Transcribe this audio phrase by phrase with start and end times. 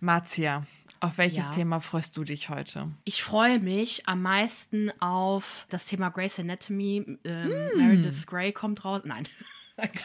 [0.00, 0.64] Marzia,
[1.00, 1.54] auf welches Ja.
[1.54, 2.88] Thema freust du dich heute?
[3.04, 7.18] Ich freue mich am meisten auf das Thema Grey's Anatomy.
[7.24, 9.02] Ähm, Meredith Grey kommt raus.
[9.04, 9.28] Nein,
[9.76, 10.02] eigentlich.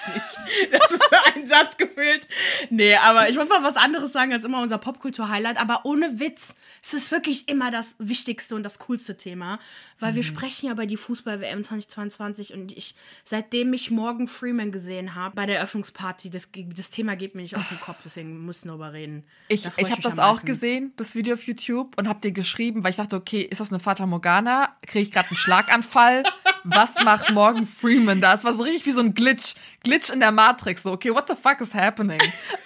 [0.72, 2.28] Das ist so ein Satz gefühlt.
[2.70, 5.58] Nee, aber ich wollte mal was anderes sagen als immer unser Popkultur-Highlight.
[5.58, 6.54] Aber ohne Witz,
[6.84, 9.60] es ist wirklich immer das wichtigste und das coolste Thema.
[10.04, 12.94] Weil wir sprechen ja über die Fußball-WM 2022 und ich,
[13.24, 17.56] seitdem ich Morgan Freeman gesehen habe bei der Eröffnungsparty, das, das Thema geht mir nicht
[17.56, 19.24] auf den Kopf, deswegen müssen wir darüber reden.
[19.48, 22.84] Ich, Da ich habe das auch gesehen, das Video auf YouTube, und habe dir geschrieben,
[22.84, 24.76] weil ich dachte, okay, ist das eine Fata Morgana?
[24.86, 26.24] Kriege ich gerade einen Schlaganfall?
[26.66, 28.34] Was macht Morgan Freeman da?
[28.34, 29.56] Es war so richtig wie so ein Glitch.
[29.84, 30.84] Glitch in der Matrix.
[30.84, 32.20] So, okay, what the fuck is happening?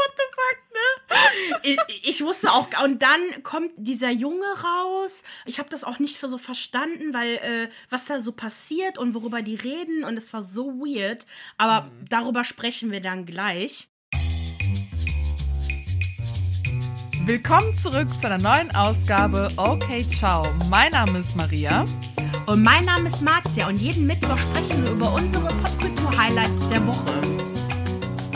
[0.00, 0.99] what the fuck, ne?
[1.62, 5.22] Ich, ich wusste auch, und dann kommt dieser Junge raus.
[5.44, 9.42] Ich habe das auch nicht so verstanden, weil äh, was da so passiert und worüber
[9.42, 11.26] die reden und es war so weird.
[11.58, 13.88] Aber darüber sprechen wir dann gleich.
[17.26, 20.42] Willkommen zurück zu einer neuen Ausgabe Okay, ciao.
[20.68, 21.84] Mein Name ist Maria.
[22.46, 27.49] Und mein Name ist Marzia und jeden Mittwoch sprechen wir über unsere Popkultur-Highlights der Woche.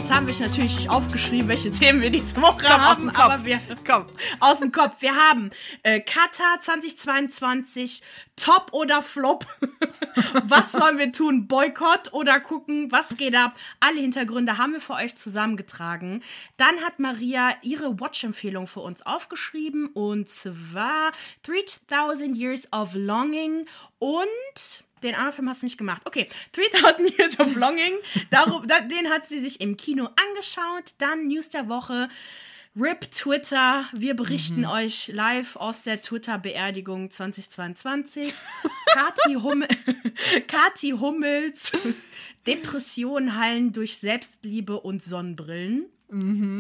[0.05, 3.11] Jetzt haben wir natürlich nicht aufgeschrieben, welche Themen wir diese Woche Komm, haben, aus dem
[3.11, 3.25] Kopf.
[3.25, 4.05] aber wir Komm.
[4.39, 5.01] aus dem Kopf.
[5.01, 5.49] Wir haben
[5.83, 8.03] äh, Katar 2022,
[8.37, 9.47] Top oder Flop.
[10.45, 11.49] was sollen wir tun?
[11.49, 12.93] Boykott oder gucken?
[12.93, 13.57] Was geht ab?
[13.81, 16.23] Alle Hintergründe haben wir für euch zusammengetragen.
[16.59, 21.13] Dann hat Maria ihre Watch-Empfehlung für uns aufgeschrieben und zwar
[21.45, 23.65] 3000 Years of Longing
[24.01, 26.03] und den anderen Film hast du nicht gemacht.
[26.05, 27.95] Okay, 3000 Years of Longing.
[28.31, 30.95] Darum, da, den hat sie sich im Kino angeschaut.
[30.99, 32.09] Dann News der Woche.
[32.77, 33.89] RIP Twitter.
[33.93, 38.35] Wir berichten euch live aus der Twitter-Beerdigung 2022.
[38.93, 39.69] Kati, Hummel,
[40.49, 41.71] Kati Hummels.
[42.49, 45.87] Depressionen heilen durch Selbstliebe und Sonnenbrillen.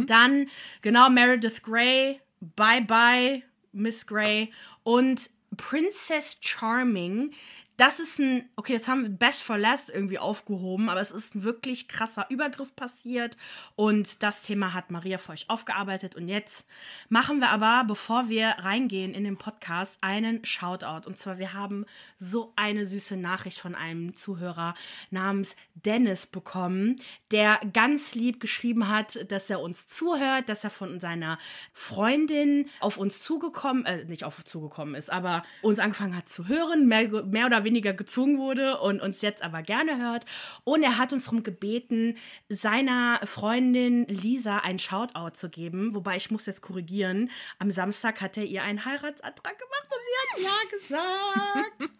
[0.06, 0.48] Dann,
[0.83, 2.20] genau, Meredith Grey.
[2.41, 3.42] Bye Bye,
[3.73, 4.53] Miss Grey.
[4.84, 7.33] Und Princess Charming.
[7.77, 11.35] Das ist ein, okay, das haben wir Best for Last irgendwie aufgehoben, aber es ist
[11.35, 13.36] ein wirklich krasser Übergriff passiert
[13.74, 16.14] und das Thema hat Maria für euch aufgearbeitet.
[16.14, 16.67] Und jetzt
[17.08, 21.08] machen wir aber, bevor wir reingehen in den Podcast, einen Shoutout.
[21.08, 21.84] Und zwar, wir haben
[22.17, 24.74] so eine süße Nachricht von einem Zuhörer
[25.11, 27.01] namens Dennis bekommen,
[27.33, 31.39] der ganz lieb geschrieben hat, dass er uns zuhört, dass er von seiner
[31.73, 36.46] Freundin auf uns zugekommen, äh, nicht auf uns zugekommen ist, aber uns angefangen hat zu
[36.46, 40.25] hören, mehr, mehr oder weniger gezwungen wurde und uns jetzt aber gerne hört.
[40.64, 42.17] Und er hat uns darum gebeten,
[42.48, 45.95] seiner Freundin Lisa ein Shoutout zu geben.
[45.95, 47.30] Wobei ich muss jetzt korrigieren.
[47.58, 50.69] Am Samstag hat er ihr einen Heiratsantrag gemacht und sie hat Ja
[51.79, 51.91] gesagt.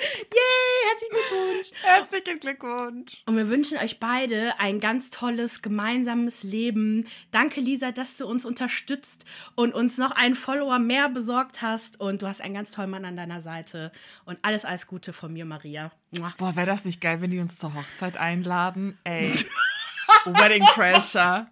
[0.00, 1.70] Yay, herzlichen Glückwunsch.
[1.82, 3.22] Herzlichen Glückwunsch.
[3.26, 7.06] Und wir wünschen euch beide ein ganz tolles gemeinsames Leben.
[7.30, 9.24] Danke, Lisa, dass du uns unterstützt
[9.56, 12.00] und uns noch einen Follower mehr besorgt hast.
[12.00, 13.92] Und du hast einen ganz tollen Mann an deiner Seite.
[14.24, 15.92] Und alles, alles Gute von mir, Maria.
[16.38, 18.98] Boah, wäre das nicht geil, wenn die uns zur Hochzeit einladen?
[19.04, 19.32] Ey.
[20.24, 21.50] Wedding Crasher.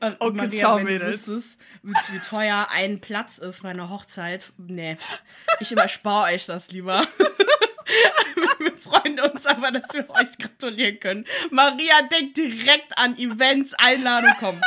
[0.00, 1.28] Okay, Maria, ciao, wenn du Mädels.
[1.28, 4.52] wüsstest, wie wie teuer ein Platz ist bei einer Hochzeit.
[4.56, 4.96] Nee,
[5.60, 7.06] ich überspare euch das lieber.
[8.58, 11.26] wir freuen uns aber, dass wir euch gratulieren können.
[11.50, 14.60] Maria denkt direkt an Events, Einladung, komm.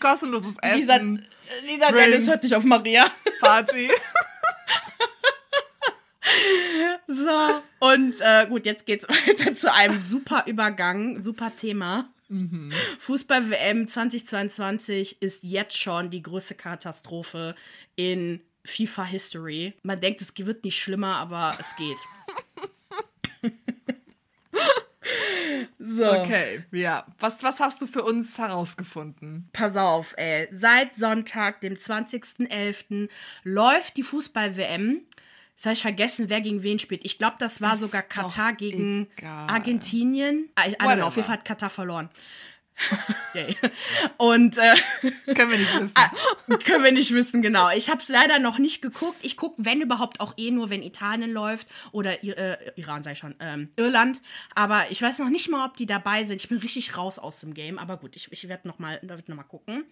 [0.00, 1.26] Kostenloses Lisa, Essen.
[1.66, 2.10] Lisa Drinks.
[2.10, 3.06] Dennis hört nicht auf Maria.
[3.40, 3.90] Party.
[7.06, 12.08] So, und äh, gut, jetzt geht's weiter zu einem super Übergang, super Thema.
[12.98, 17.54] Fußball-WM 2022 ist jetzt schon die größte Katastrophe
[17.94, 19.74] in FIFA-History.
[19.82, 23.52] Man denkt, es wird nicht schlimmer, aber es geht.
[25.78, 26.12] so.
[26.12, 27.06] Okay, ja.
[27.18, 29.48] Was, was hast du für uns herausgefunden?
[29.52, 30.48] Pass auf, ey.
[30.52, 33.08] Seit Sonntag, dem 20.11.,
[33.42, 35.02] läuft die Fußball-WM.
[35.56, 37.04] Jetzt habe ich vergessen, wer gegen wen spielt.
[37.04, 39.48] Ich glaube, das war Ist sogar Katar gegen egal.
[39.48, 40.50] Argentinien.
[40.58, 42.10] I, I know, auf jeden Fall hat Katar verloren.
[43.34, 43.56] Yay.
[44.16, 44.74] Und äh,
[45.34, 45.94] Können wir nicht wissen.
[45.96, 46.10] Ah,
[46.64, 47.70] können wir nicht wissen, genau.
[47.70, 49.16] Ich habe es leider noch nicht geguckt.
[49.22, 53.34] Ich gucke, wenn überhaupt, auch eh nur, wenn Italien läuft oder äh, Iran, sei schon,
[53.40, 54.20] ähm, Irland.
[54.54, 56.40] Aber ich weiß noch nicht mal, ob die dabei sind.
[56.40, 57.78] Ich bin richtig raus aus dem Game.
[57.78, 59.84] Aber gut, ich, ich werde noch, mal- werd noch mal gucken.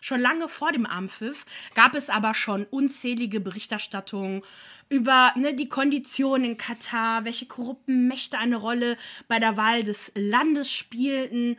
[0.00, 1.44] Schon lange vor dem Armpfiff
[1.74, 4.42] gab es aber schon unzählige Berichterstattungen
[4.88, 8.96] über ne, die Konditionen in Katar, welche korrupten Mächte eine Rolle
[9.28, 11.56] bei der Wahl des Landes spielten.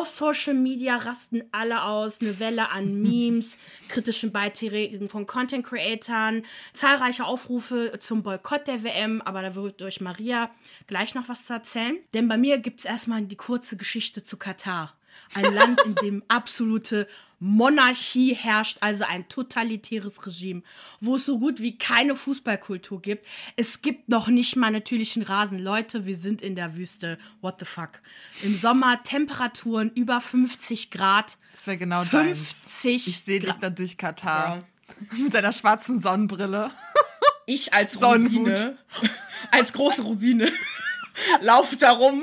[0.00, 3.58] Auf Social Media rasten alle aus, eine Welle an Memes,
[3.88, 10.00] kritischen Beiträgen von Content Creatern, zahlreiche Aufrufe zum Boykott der WM, aber da wird durch
[10.00, 10.50] Maria
[10.86, 11.98] gleich noch was zu erzählen.
[12.14, 14.96] Denn bei mir gibt es erstmal die kurze Geschichte zu Katar.
[15.34, 17.06] Ein Land, in dem absolute
[17.40, 20.62] Monarchie herrscht, also ein totalitäres Regime,
[21.00, 23.26] wo es so gut wie keine Fußballkultur gibt.
[23.56, 25.58] Es gibt noch nicht mal natürlichen Rasen.
[25.58, 27.18] Leute, wir sind in der Wüste.
[27.40, 28.02] What the fuck?
[28.42, 31.38] Im Sommer Temperaturen über 50 Grad.
[31.54, 32.84] Das wäre genau 50 deins.
[33.06, 34.58] Ich sehe dich da durch Katar.
[35.16, 36.70] Mit deiner schwarzen Sonnenbrille.
[37.46, 38.50] Ich als Sonnenhut.
[38.50, 38.78] Rosine,
[39.50, 40.52] als große Rosine,
[41.40, 42.22] lauf da rum.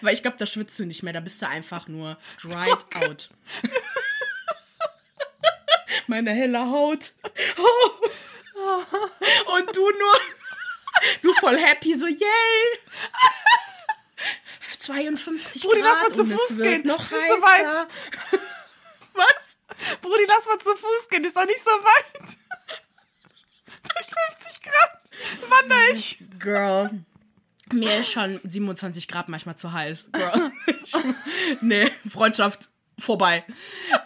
[0.00, 3.30] Weil ich glaube, da schwitzt du nicht mehr, da bist du einfach nur dried out.
[6.06, 7.12] Meine helle Haut.
[9.46, 10.20] Und du nur,
[11.22, 12.78] du voll happy, so yay.
[14.78, 16.86] 52 Brudi, Grad lass mal zu Fuß gehen.
[16.86, 17.88] Noch ist nicht so heißer.
[19.14, 19.98] Was?
[20.00, 21.24] Brudi, lass mal zu Fuß gehen.
[21.24, 22.36] Ist doch nicht so weit.
[23.82, 24.06] Durch
[24.38, 25.00] 50 Grad
[25.48, 26.18] wandere ich.
[26.38, 27.04] Girl.
[27.70, 30.06] Mir ist schon 27 Grad manchmal zu heiß.
[30.12, 30.50] Girl.
[31.60, 33.44] nee, Freundschaft vorbei.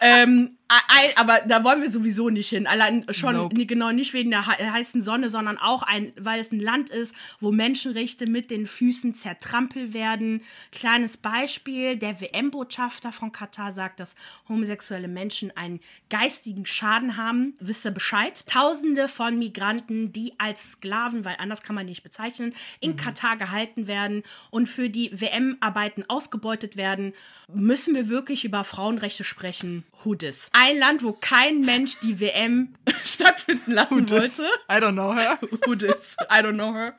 [0.00, 2.66] ähm, ein, aber da wollen wir sowieso nicht hin.
[2.66, 3.66] Allein schon Nope.
[3.66, 7.14] genau nicht wegen der hei- heißen Sonne, sondern auch ein, weil es ein Land ist,
[7.40, 10.42] wo Menschenrechte mit den Füßen zertrampelt werden.
[10.72, 14.16] Kleines Beispiel: Der WM-Botschafter von Katar sagt, dass
[14.48, 15.80] homosexuelle Menschen einen
[16.10, 17.54] geistigen Schaden haben.
[17.60, 18.42] Wisst ihr Bescheid?
[18.46, 23.36] Tausende von Migranten, die als Sklaven, weil anders kann man die nicht bezeichnen, in Katar
[23.36, 27.12] gehalten werden und für die WM-Arbeiten ausgebeutet werden.
[27.52, 29.84] Müssen wir wirklich über Frauenrechte sprechen?
[30.02, 30.50] Who dis?
[30.58, 32.74] Ein Land, wo kein Mensch die WM
[33.04, 34.50] stattfinden lassen Das- wollte.
[34.70, 35.38] I don't know her.
[35.66, 36.16] Who dis?
[36.30, 36.94] I don't know her.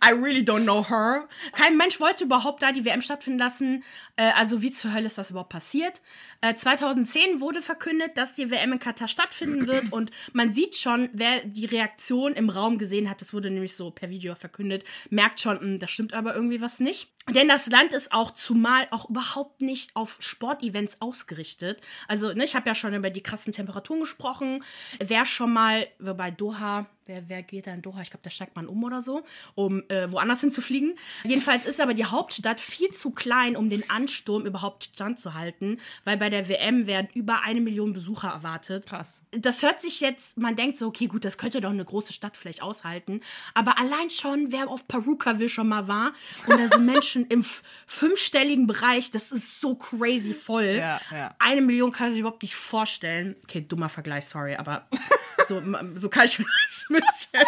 [0.00, 1.26] I really don't know her.
[1.52, 3.82] Kein Mensch wollte überhaupt da die WM stattfinden lassen.
[4.16, 6.02] Äh, also wie zur Hölle ist das überhaupt passiert?
[6.40, 11.08] Äh, 2010 wurde verkündet, dass die WM in Katar stattfinden wird und man sieht schon,
[11.12, 15.40] wer die Reaktion im Raum gesehen hat, das wurde nämlich so per Video verkündet, merkt
[15.40, 17.08] schon, hm, da stimmt aber irgendwie was nicht.
[17.30, 21.80] Denn das Land ist auch zumal auch überhaupt nicht auf Sportevents ausgerichtet.
[22.08, 24.64] Also, ne, ich habe ja schon über die krassen Temperaturen gesprochen.
[24.98, 28.02] Wer schon mal bei Doha, wer, wer geht da in Doha?
[28.02, 29.22] Ich glaube, da steigt man um oder so,
[29.54, 30.94] um äh, woanders hinzufliegen.
[31.24, 36.30] Jedenfalls ist aber die Hauptstadt viel zu klein, um den Ansturm überhaupt standzuhalten, weil bei
[36.30, 38.86] der WM werden über eine Million Besucher erwartet.
[38.86, 39.22] Krass.
[39.30, 42.36] Das hört sich jetzt, man denkt so, okay, gut, das könnte doch eine große Stadt
[42.36, 43.20] vielleicht aushalten.
[43.54, 46.12] Aber allein schon, wer auf Perukaville schon mal war,
[46.46, 47.44] und da sind Menschen im
[47.86, 50.76] fünfstelligen Bereich, das ist so crazy voll.
[50.78, 51.34] Ja, ja.
[51.38, 53.36] Eine Million kann ich mir überhaupt nicht vorstellen.
[53.44, 54.86] Okay, dummer Vergleich, sorry, aber
[55.48, 55.62] so,
[55.98, 57.46] so kann ich mir das bisschen.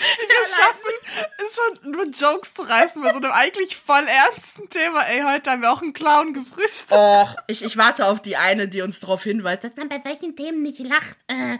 [0.00, 0.92] Wir schaffen
[1.46, 5.02] es schon, nur Jokes zu reißen bei so einem eigentlich voll ernsten Thema.
[5.02, 6.92] Ey, heute haben wir auch einen Clown gefrühstückt.
[6.92, 10.36] Och, ich, ich warte auf die eine, die uns darauf hinweist, dass man bei solchen
[10.36, 11.16] Themen nicht lacht.
[11.26, 11.58] Äh.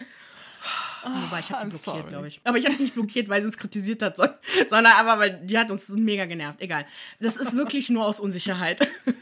[1.04, 2.40] Wobei, ich habe die blockiert, glaube ich.
[2.44, 4.34] Aber ich habe die nicht blockiert, weil sie uns kritisiert hat, son-
[4.68, 6.60] sondern aber, weil die hat uns mega genervt.
[6.60, 6.86] Egal.
[7.20, 8.86] Das ist wirklich nur aus Unsicherheit.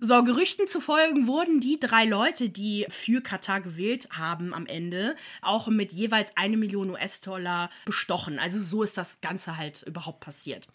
[0.00, 5.66] So, Gerüchten zufolge wurden die drei Leute, die für Katar gewählt haben am Ende, auch
[5.66, 8.38] mit jeweils eine Million US-Dollar bestochen.
[8.38, 10.68] Also so ist das Ganze halt überhaupt passiert.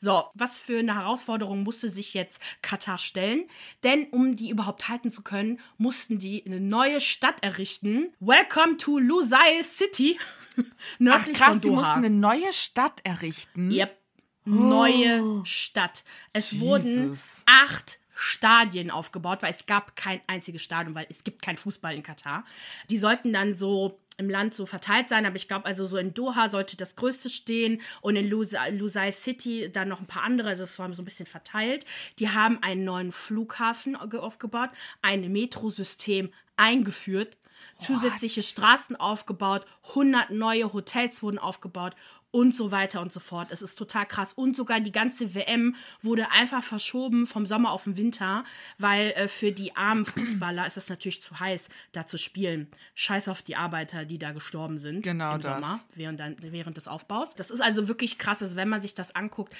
[0.00, 3.48] So, was für eine Herausforderung musste sich jetzt Katar stellen?
[3.82, 8.12] Denn um die überhaupt halten zu können, mussten die eine neue Stadt errichten.
[8.20, 10.18] Welcome to Lusail City.
[10.56, 10.62] Ach
[11.00, 11.80] Nördlich krass, von die Doha.
[11.80, 13.72] mussten eine neue Stadt errichten.
[13.72, 13.96] Yep.
[14.44, 16.04] Neue Stadt.
[16.32, 17.42] Es wurden Jesus.
[17.44, 22.02] acht Stadien aufgebaut, weil es gab kein einziges Stadion, weil es gibt kein Fußball in
[22.02, 22.44] Katar.
[22.90, 26.12] Die sollten dann so im Land so verteilt sein, aber ich glaube, also so in
[26.12, 30.48] Doha sollte das größte stehen und in Lusa- Lusail City dann noch ein paar andere,
[30.48, 31.86] also es war so ein bisschen verteilt.
[32.18, 34.70] Die haben einen neuen Flughafen ge- aufgebaut,
[35.00, 37.36] ein Metrosystem eingeführt,
[37.80, 41.94] zusätzliche Straßen aufgebaut, 100 neue Hotels wurden aufgebaut
[42.30, 43.48] und so weiter und so fort.
[43.50, 44.32] Es ist total krass.
[44.32, 48.44] Und sogar die ganze WM wurde einfach verschoben vom Sommer auf den Winter,
[48.78, 52.68] weil äh, für die armen Fußballer ist es natürlich zu heiß, da zu spielen.
[52.94, 55.60] Scheiß auf die Arbeiter, die da gestorben sind Genau im das.
[55.60, 57.34] Sommer während, während des Aufbaus.
[57.34, 59.54] Das ist also wirklich krass, also wenn man sich das anguckt,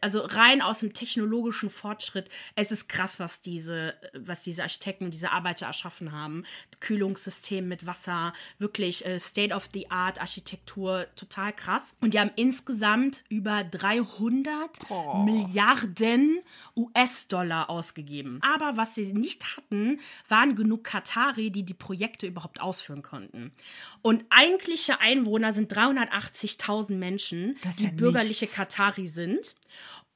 [0.00, 5.12] also rein aus dem technologischen Fortschritt, es ist krass, was diese, was diese Architekten und
[5.12, 6.44] diese Arbeiter erschaffen haben.
[6.80, 11.94] Kühlungssystem mit Wasser, wirklich äh, State-of-the-Art Architektur, total krass.
[12.00, 14.70] Und die haben insgesamt über 300
[15.24, 16.40] Milliarden
[16.76, 18.40] US-Dollar ausgegeben.
[18.42, 23.52] Aber was sie nicht hatten, waren genug Katari, die die Projekte überhaupt ausführen konnten.
[24.02, 28.56] Und eigentliche Einwohner sind 380.000 Menschen, die ja bürgerliche nichts.
[28.56, 29.54] Katari sind.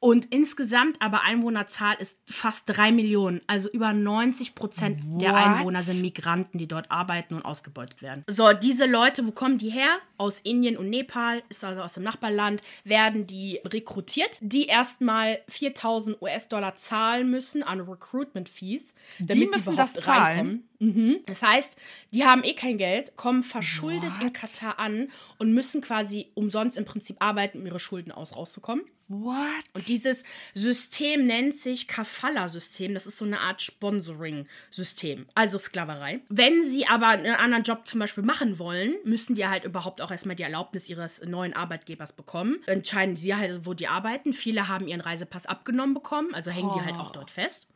[0.02, 3.42] Und insgesamt aber Einwohnerzahl ist fast drei Millionen.
[3.46, 5.38] Also über 90 Prozent der What?
[5.38, 8.24] Einwohner sind Migranten, die dort arbeiten und ausgebeutet werden.
[8.26, 9.98] So, diese Leute, wo kommen die her?
[10.16, 16.20] Aus Indien und Nepal, ist also aus dem Nachbarland, werden die rekrutiert, die erstmal 4000
[16.22, 18.94] US-Dollar zahlen müssen an Recruitment Fees.
[19.18, 20.22] damit müssen überhaupt das zahlen?
[20.22, 20.69] reinkommen.
[20.80, 21.20] Mhm.
[21.26, 21.76] Das heißt,
[22.12, 24.34] die haben eh kein Geld, kommen verschuldet in What?
[24.34, 25.08] Katar an
[25.38, 28.84] und müssen quasi umsonst im Prinzip arbeiten, um ihre Schulden aus rauszukommen.
[29.08, 29.36] What?
[29.74, 30.22] Und dieses
[30.54, 32.94] System nennt sich Kafala-System.
[32.94, 36.20] Das ist so eine Art Sponsoring-System, also Sklaverei.
[36.28, 40.12] Wenn sie aber einen anderen Job zum Beispiel machen wollen, müssen die halt überhaupt auch
[40.12, 42.62] erstmal die Erlaubnis ihres neuen Arbeitgebers bekommen.
[42.66, 44.32] Entscheiden sie halt, wo die arbeiten.
[44.32, 47.66] Viele haben ihren Reisepass abgenommen bekommen, also hängen die halt auch dort fest.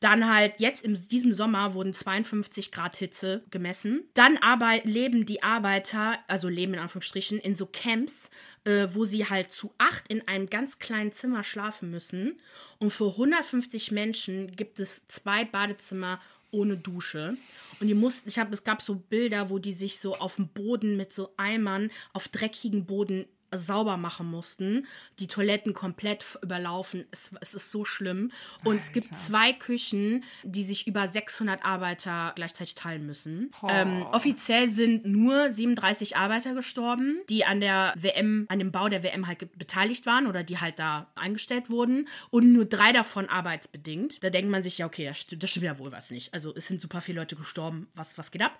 [0.00, 4.04] Dann halt jetzt in diesem Sommer wurden 52 Grad Hitze gemessen.
[4.14, 8.30] Dann aber leben die Arbeiter, also leben in Anführungsstrichen, in so Camps,
[8.64, 12.38] äh, wo sie halt zu acht in einem ganz kleinen Zimmer schlafen müssen.
[12.78, 16.20] Und für 150 Menschen gibt es zwei Badezimmer
[16.54, 17.36] ohne Dusche.
[17.80, 20.48] Und die mussten, ich habe, es gab so Bilder, wo die sich so auf dem
[20.48, 23.26] Boden mit so Eimern auf dreckigen Boden
[23.58, 24.86] sauber machen mussten.
[25.18, 27.06] Die Toiletten komplett überlaufen.
[27.10, 28.30] Es, es ist so schlimm.
[28.64, 33.50] Und es gibt zwei Küchen, die sich über 600 Arbeiter gleichzeitig teilen müssen.
[33.68, 39.02] Ähm, offiziell sind nur 37 Arbeiter gestorben, die an der WM, an dem Bau der
[39.02, 42.08] WM halt beteiligt waren oder die halt da eingestellt wurden.
[42.30, 44.22] Und nur drei davon arbeitsbedingt.
[44.22, 46.32] Da denkt man sich, ja, okay, das stimmt, das stimmt ja wohl was nicht.
[46.34, 47.88] Also es sind super viele Leute gestorben.
[47.94, 48.58] Was, was geht ab?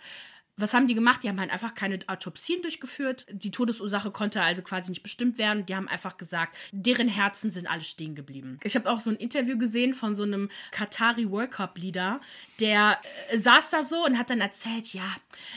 [0.56, 1.24] Was haben die gemacht?
[1.24, 3.26] Die haben halt einfach keine Autopsien durchgeführt.
[3.28, 5.66] Die Todesursache konnte also quasi nicht bestimmt werden.
[5.66, 8.60] Die haben einfach gesagt, deren Herzen sind alle stehen geblieben.
[8.62, 12.20] Ich habe auch so ein Interview gesehen von so einem Katari World Cup Leader,
[12.60, 15.02] der äh, saß da so und hat dann erzählt, ja,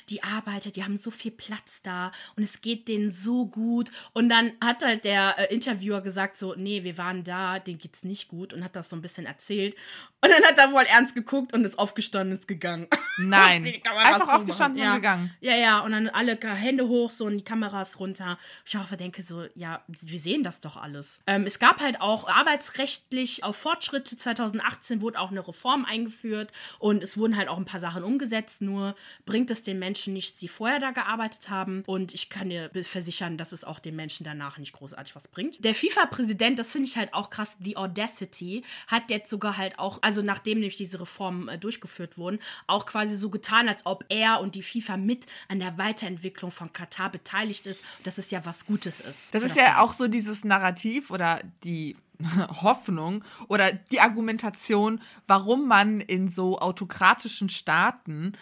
[0.10, 3.92] die Arbeiter, die haben so viel Platz da und es geht denen so gut.
[4.13, 8.04] Und dann hat halt der äh, Interviewer gesagt so, nee, wir waren da, denen geht's
[8.04, 9.75] nicht gut und hat das so ein bisschen erzählt.
[10.22, 12.88] Und dann hat er wohl ernst geguckt und ist aufgestanden und ist gegangen.
[13.18, 13.63] Nein.
[13.86, 14.87] Einfach aufgestanden machen?
[14.91, 15.34] Und gegangen.
[15.41, 18.38] Ja, ja, und dann alle Hände hoch, so und die Kameras runter.
[18.65, 21.20] Ich auch denke so, ja, wir sehen das doch alles.
[21.27, 24.17] Ähm, es gab halt auch arbeitsrechtlich auf Fortschritte.
[24.17, 28.62] 2018 wurde auch eine Reform eingeführt und es wurden halt auch ein paar Sachen umgesetzt.
[28.62, 31.84] Nur bringt es den Menschen nichts, die vorher da gearbeitet haben.
[31.86, 35.63] Und ich kann dir versichern, dass es auch den Menschen danach nicht großartig was bringt.
[35.63, 40.00] Der FIFA-Präsident, das finde ich halt auch krass, The Audacity, hat jetzt sogar halt auch,
[40.01, 44.39] also nachdem nämlich diese Reformen äh, durchgeführt wurden, auch quasi so getan, als ob er
[44.41, 48.65] und die FIFA mit an der Weiterentwicklung von Katar beteiligt ist, dass es ja was
[48.65, 49.19] Gutes ist.
[49.31, 51.96] Das ist ja auch so dieses Narrativ oder die
[52.62, 58.34] Hoffnung oder die Argumentation, warum man in so autokratischen Staaten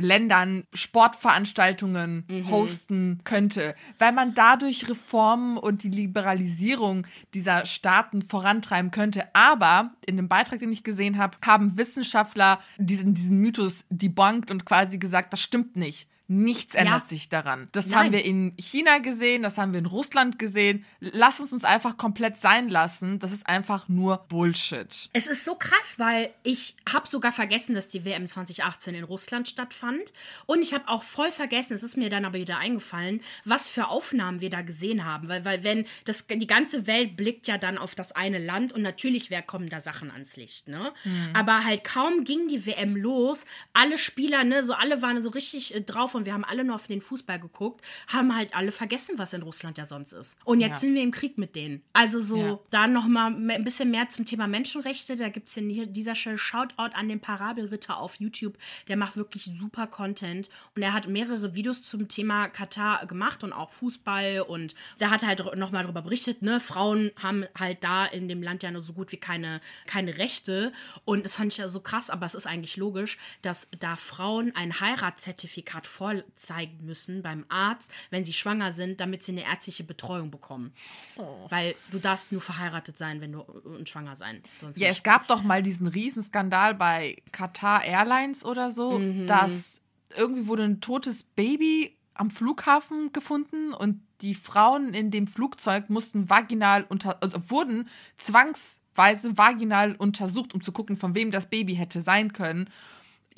[0.00, 9.24] Ländern Sportveranstaltungen hosten könnte, weil man dadurch Reformen und die Liberalisierung dieser Staaten vorantreiben könnte.
[9.34, 14.64] Aber in dem Beitrag, den ich gesehen habe, haben Wissenschaftler diesen, diesen Mythos debunked und
[14.64, 16.08] quasi gesagt, das stimmt nicht.
[16.30, 17.68] Nichts ändert sich daran.
[17.72, 17.98] Das Nein.
[17.98, 20.84] haben wir in China gesehen, das haben wir in Russland gesehen.
[21.00, 23.18] Lass uns uns einfach komplett sein lassen.
[23.18, 25.08] Das ist einfach nur Bullshit.
[25.14, 29.48] Es ist so krass, weil ich habe sogar vergessen, dass die WM 2018 in Russland
[29.48, 30.12] stattfand.
[30.44, 33.88] Und ich habe auch voll vergessen, es ist mir dann aber wieder eingefallen, was für
[33.88, 35.28] Aufnahmen wir da gesehen haben.
[35.28, 38.82] Weil, weil wenn das, die ganze Welt blickt ja dann auf das eine Land und
[38.82, 40.92] natürlich wer kommen da Sachen ans Licht, ne?
[41.32, 45.74] Aber halt kaum ging die WM los, alle Spieler, ne, so alle waren so richtig
[45.74, 49.16] äh, drauf und wir haben alle nur auf den Fußball geguckt, haben halt alle vergessen,
[49.18, 50.36] was in Russland ja sonst ist.
[50.44, 50.80] Und jetzt Ja.
[50.80, 51.82] sind wir im Krieg mit denen.
[51.94, 52.58] Also so, Ja.
[52.70, 55.16] da nochmal ein bisschen mehr zum Thema Menschenrechte.
[55.16, 58.58] Da gibt es in dieser Stelle Shoutout an den Parabelritter auf YouTube.
[58.88, 60.50] Der macht wirklich super Content.
[60.76, 64.40] Und er hat mehrere Videos zum Thema Katar gemacht und auch Fußball.
[64.42, 68.42] Und da hat er halt nochmal darüber berichtet, ne, Frauen haben halt da in dem
[68.42, 70.72] Land ja nur so gut wie keine, keine Rechte.
[71.04, 74.54] Und das fand ich ja so krass, aber es ist eigentlich logisch, dass da Frauen
[74.56, 80.30] ein Heiratszertifikat vorzeigen müssen beim Arzt, wenn sie schwanger sind, damit sie eine ärztliche Betreuung
[80.30, 80.72] bekommen.
[81.48, 84.40] Weil du darfst nur verheiratet sein, wenn du und schwanger sein.
[84.60, 84.98] Sonst Ja, nicht.
[84.98, 89.80] es gab doch mal diesen Riesenskandal bei Qatar Airlines oder so, dass
[90.16, 96.28] irgendwie wurde ein totes Baby am Flughafen gefunden und die Frauen in dem Flugzeug mussten
[96.28, 102.00] vaginal unter, also wurden zwangsweise vaginal untersucht, um zu gucken, von wem das Baby hätte
[102.00, 102.68] sein können.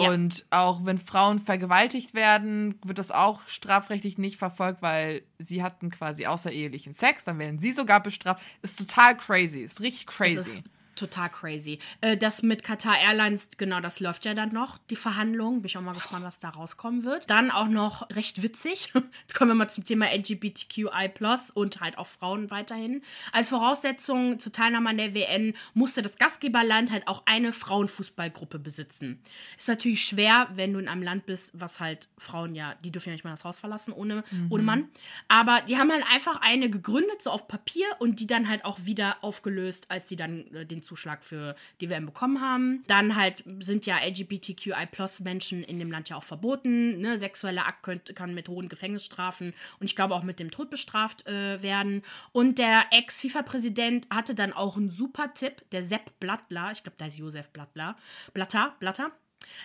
[0.00, 0.10] Ja.
[0.10, 5.90] Und auch wenn Frauen vergewaltigt werden, wird das auch strafrechtlich nicht verfolgt, weil sie hatten
[5.90, 8.42] quasi außerehelichen Sex, dann werden sie sogar bestraft.
[8.62, 10.62] Ist total crazy, ist richtig crazy.
[11.00, 11.78] Total crazy.
[12.02, 15.62] Äh, das mit Qatar Airlines, genau, das läuft ja dann noch, die Verhandlungen.
[15.62, 17.30] Bin ich auch mal gespannt, was da rauskommen wird.
[17.30, 18.92] Dann auch noch recht witzig.
[19.22, 21.10] Jetzt kommen wir mal zum Thema LGBTQI
[21.54, 23.00] und halt auch Frauen weiterhin.
[23.32, 29.22] Als Voraussetzung zur Teilnahme an der WN musste das Gastgeberland halt auch eine Frauenfußballgruppe besitzen.
[29.56, 33.08] Ist natürlich schwer, wenn du in einem Land bist, was halt Frauen ja, die dürfen
[33.08, 34.46] ja nicht mal das Haus verlassen ohne, mhm.
[34.50, 34.88] ohne Mann.
[35.28, 38.84] Aber die haben halt einfach eine gegründet, so auf Papier, und die dann halt auch
[38.84, 42.82] wieder aufgelöst, als die dann äh, den Zuschlag für die WM bekommen haben.
[42.88, 47.00] Dann halt sind ja LGBTQI-Plus-Menschen in dem Land ja auch verboten.
[47.00, 47.16] Ne?
[47.16, 51.28] Sexueller Akt könnt, kann mit hohen Gefängnisstrafen und ich glaube auch mit dem Tod bestraft
[51.28, 52.02] äh, werden.
[52.32, 57.06] Und der Ex-FIFA-Präsident hatte dann auch einen super Tipp, der Sepp Blattler, ich glaube, da
[57.06, 57.96] ist Josef Blattler,
[58.34, 59.12] Blatter, Blatter,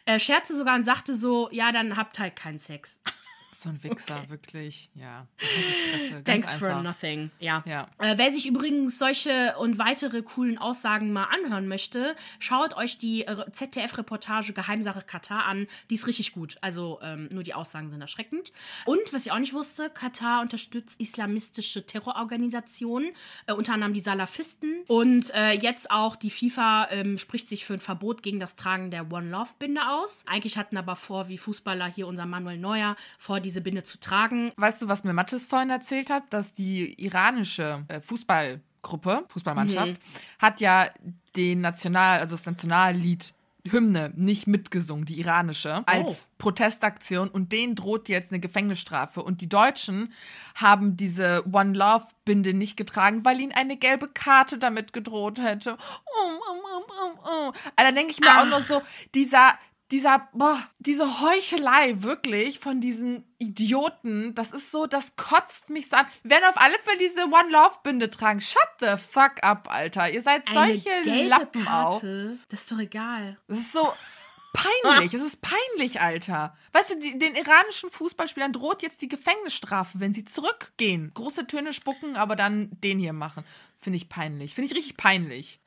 [0.05, 2.99] äh, scherzte sogar und sagte so, ja, dann habt halt keinen Sex.
[3.57, 4.29] So ein Wichser, okay.
[4.29, 4.89] wirklich.
[4.95, 5.27] Ja.
[6.25, 6.73] Thanks einfach.
[6.73, 7.31] for nothing.
[7.39, 7.63] Ja.
[7.65, 7.87] ja.
[7.99, 13.25] Äh, wer sich übrigens solche und weitere coolen Aussagen mal anhören möchte, schaut euch die
[13.25, 15.67] äh, ZDF-Reportage Geheimsache Katar an.
[15.89, 16.57] Die ist richtig gut.
[16.59, 18.51] Also ähm, nur die Aussagen sind erschreckend.
[18.83, 23.13] Und was ich auch nicht wusste, Katar unterstützt islamistische Terrororganisationen,
[23.47, 24.83] äh, unter anderem die Salafisten.
[24.87, 28.91] Und äh, jetzt auch die FIFA ähm, spricht sich für ein Verbot gegen das Tragen
[28.91, 30.23] der One Love-Binde aus.
[30.27, 34.51] Eigentlich hatten aber vor, wie Fußballer hier unser Manuel Neuer, vor diese Binde zu tragen.
[34.57, 36.23] Weißt du, was mir Mattes vorhin erzählt hat?
[36.31, 39.97] Dass die iranische äh, Fußballgruppe, Fußballmannschaft, mhm.
[40.39, 40.87] hat ja
[41.35, 43.33] den National, also das Nationallied
[43.67, 46.35] Hymne nicht mitgesungen, die iranische, als oh.
[46.37, 49.23] Protestaktion und denen droht jetzt eine Gefängnisstrafe.
[49.23, 50.13] Und die Deutschen
[50.53, 55.77] haben diese One Love Binde nicht getragen, weil ihnen eine gelbe Karte damit gedroht hätte.
[56.05, 57.51] Oh, oh, oh, oh.
[57.75, 58.43] Also, da denke ich mir Ach.
[58.43, 58.81] auch noch so,
[59.15, 59.57] dieser,
[59.91, 65.97] dieser, boah, diese Heuchelei wirklich von diesen Idioten, das ist so, das kotzt mich so
[65.97, 66.07] an.
[66.23, 68.41] Wir werden auf alle Fälle diese One Love Binde tragen.
[68.41, 70.09] Shut the fuck up, Alter.
[70.09, 72.01] Ihr seid solche Lappen auch.
[72.49, 73.37] Das ist doch egal.
[73.47, 73.93] Das ist so
[74.53, 75.13] peinlich.
[75.13, 76.57] Es ist peinlich, Alter.
[76.71, 81.11] Weißt du, die, den iranischen Fußballspielern droht jetzt die Gefängnisstrafe, wenn sie zurückgehen.
[81.13, 83.43] Große Töne spucken, aber dann den hier machen.
[83.77, 84.55] Finde ich peinlich.
[84.55, 85.59] Finde ich richtig peinlich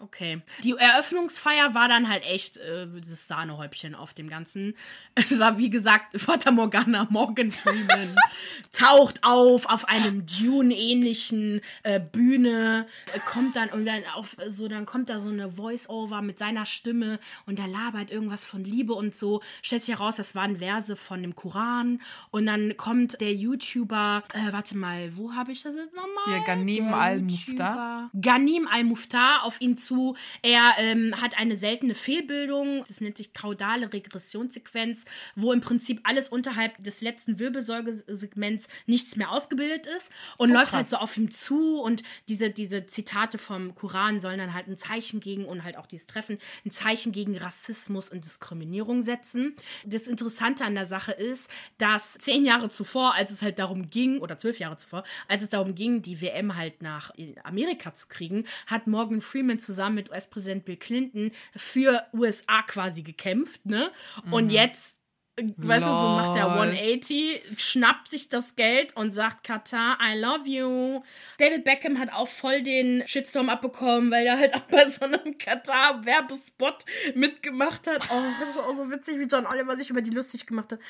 [0.00, 0.42] okay.
[0.62, 4.74] Die Eröffnungsfeier war dann halt echt äh, das Sahnehäubchen auf dem Ganzen.
[5.28, 8.14] Es war, wie gesagt, Vater Morgana, Morgan Freeman,
[8.72, 14.86] taucht auf auf einem Dune-ähnlichen äh, Bühne, äh, kommt dann und dann auf so, dann
[14.86, 19.16] kommt da so eine Voice-Over mit seiner Stimme und er labert irgendwas von Liebe und
[19.16, 19.42] so.
[19.62, 22.00] Stellt sich heraus, das waren Verse von dem Koran.
[22.30, 26.24] Und dann kommt der YouTuber, äh, warte mal, wo habe ich das jetzt nochmal?
[26.26, 28.10] Hier, Ganim Al-Muftar.
[28.20, 30.16] Ganim Al-Muftar auf ihn zu dazu.
[30.42, 36.28] Er ähm, hat eine seltene Fehlbildung, das nennt sich kaudale Regressionssequenz, wo im Prinzip alles
[36.28, 40.74] unterhalb des letzten Wirbelsäugesegments nichts mehr ausgebildet ist und oh, läuft halt krass.
[40.74, 44.76] halt so auf ihm zu und diese, diese Zitate vom Koran sollen dann halt ein
[44.76, 49.54] Zeichen gegen und halt auch dieses Treffen ein Zeichen gegen Rassismus und Diskriminierung setzen.
[49.84, 54.18] Das Interessante an der Sache ist, dass zehn Jahre zuvor, als es halt darum ging,
[54.18, 57.12] oder zwölf Jahre zuvor, als es darum ging, die WM halt nach
[57.44, 63.02] Amerika zu kriegen, hat Morgan Freeman zusammen zusammen mit US-Präsident Bill Clinton für USA quasi
[63.02, 63.90] gekämpft, ne?
[64.30, 64.50] Und mhm.
[64.50, 64.95] jetzt
[65.38, 65.94] weißt Lol.
[65.94, 71.02] du, so macht er 180, schnappt sich das Geld und sagt Katar, I love you.
[71.38, 75.36] David Beckham hat auch voll den Shitstorm abbekommen, weil er halt auch bei so einem
[75.36, 78.08] Katar-Werbespot mitgemacht hat.
[78.10, 80.80] Oh, das war auch so witzig, wie John Oliver sich über die lustig gemacht hat.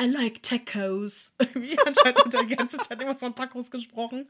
[0.00, 1.32] I like tacos.
[1.38, 4.26] Anscheinend hat er die ganze Zeit immer von Tacos gesprochen.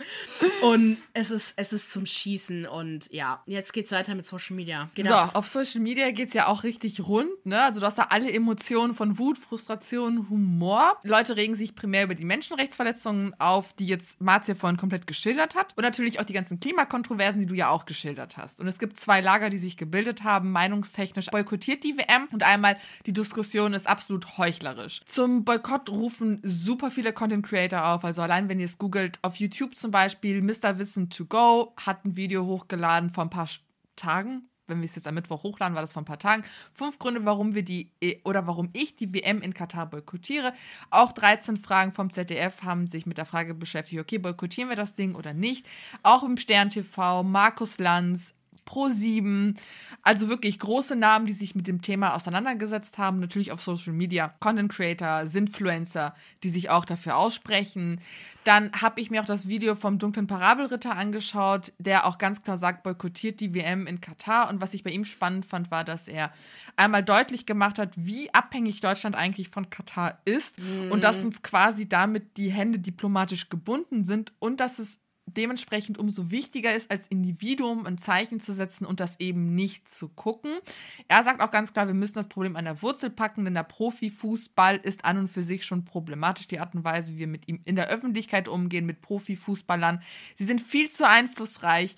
[0.60, 4.90] Und es ist, es ist zum Schießen und ja, jetzt geht's weiter mit Social Media.
[4.94, 5.26] Genau.
[5.26, 7.62] So, auf Social Media geht's ja auch richtig rund, ne?
[7.62, 10.98] Also du hast da alle Emotionen von Wut, Frustration, Frustration, Humor.
[11.04, 15.72] Leute regen sich primär über die Menschenrechtsverletzungen auf, die jetzt Marzia vorhin komplett geschildert hat.
[15.76, 18.60] Und natürlich auch die ganzen Klimakontroversen, die du ja auch geschildert hast.
[18.60, 22.26] Und es gibt zwei Lager, die sich gebildet haben, meinungstechnisch boykottiert die WM.
[22.32, 25.00] Und einmal die Diskussion ist absolut heuchlerisch.
[25.06, 28.04] Zum Boykott rufen super viele Content Creator auf.
[28.04, 30.80] Also allein wenn ihr es googelt, auf YouTube zum Beispiel, Mr.
[30.80, 33.48] Wissen to Go hat ein Video hochgeladen vor ein paar
[33.94, 36.42] Tagen, wenn wir es jetzt am Mittwoch hochladen, war das vor ein paar Tagen.
[36.72, 40.52] Fünf Gründe, warum wir die e, oder warum ich die WM in Katar boykottiere.
[40.90, 44.94] Auch 13 Fragen vom ZDF haben sich mit der Frage beschäftigt, okay, boykottieren wir das
[44.94, 45.68] Ding oder nicht?
[46.02, 48.34] Auch im Stern TV, Markus Lanz,
[48.66, 49.56] Pro7.
[50.02, 53.20] Also wirklich große Namen, die sich mit dem Thema auseinandergesetzt haben.
[53.20, 54.34] Natürlich auf Social Media.
[54.40, 58.00] Content Creator, Influencer, die sich auch dafür aussprechen.
[58.44, 62.56] Dann habe ich mir auch das Video vom dunklen Parabelritter angeschaut, der auch ganz klar
[62.56, 64.50] sagt, boykottiert die WM in Katar.
[64.50, 66.32] Und was ich bei ihm spannend fand, war, dass er
[66.76, 70.90] einmal deutlich gemacht hat, wie abhängig Deutschland eigentlich von Katar ist mhm.
[70.90, 76.30] und dass uns quasi damit die Hände diplomatisch gebunden sind und dass es dementsprechend umso
[76.30, 80.58] wichtiger ist, als Individuum ein Zeichen zu setzen und das eben nicht zu gucken.
[81.08, 83.62] Er sagt auch ganz klar, wir müssen das Problem an der Wurzel packen, denn der
[83.62, 87.48] Profifußball ist an und für sich schon problematisch, die Art und Weise, wie wir mit
[87.48, 90.02] ihm in der Öffentlichkeit umgehen, mit Profifußballern.
[90.36, 91.96] Sie sind viel zu einflussreich.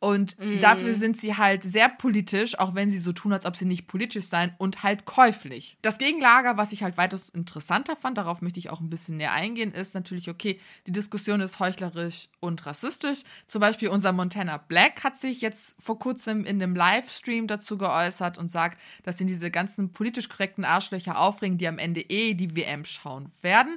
[0.00, 0.60] Und mm.
[0.60, 3.86] dafür sind sie halt sehr politisch, auch wenn sie so tun, als ob sie nicht
[3.86, 5.78] politisch seien und halt käuflich.
[5.80, 9.32] Das Gegenlager, was ich halt weitaus interessanter fand, darauf möchte ich auch ein bisschen näher
[9.32, 13.22] eingehen, ist natürlich, okay, die Diskussion ist heuchlerisch und rassistisch.
[13.46, 18.36] Zum Beispiel unser Montana Black hat sich jetzt vor kurzem in einem Livestream dazu geäußert
[18.36, 22.54] und sagt, dass ihn diese ganzen politisch korrekten Arschlöcher aufregen, die am Ende eh die
[22.56, 23.76] WM schauen werden.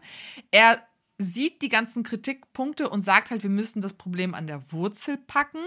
[0.51, 0.81] Er
[1.17, 5.59] sieht die ganzen Kritikpunkte und sagt halt, wir müssen das Problem an der Wurzel packen.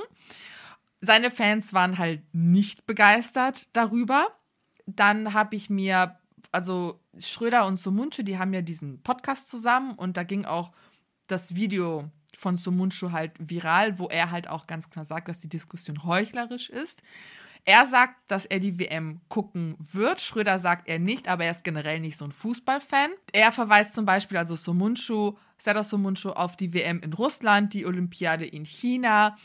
[1.00, 4.28] Seine Fans waren halt nicht begeistert darüber.
[4.86, 6.18] Dann habe ich mir,
[6.52, 10.72] also Schröder und Sumunchu, die haben ja diesen Podcast zusammen und da ging auch
[11.26, 15.48] das Video von Sumunchu halt viral, wo er halt auch ganz klar sagt, dass die
[15.48, 17.02] Diskussion heuchlerisch ist.
[17.64, 20.20] Er sagt, dass er die WM gucken wird.
[20.20, 23.10] Schröder sagt er nicht, aber er ist generell nicht so ein Fußballfan.
[23.32, 28.46] Er verweist zum Beispiel also Somunchu, Serdar Somunchu auf die WM in Russland, die Olympiade
[28.46, 29.36] in China.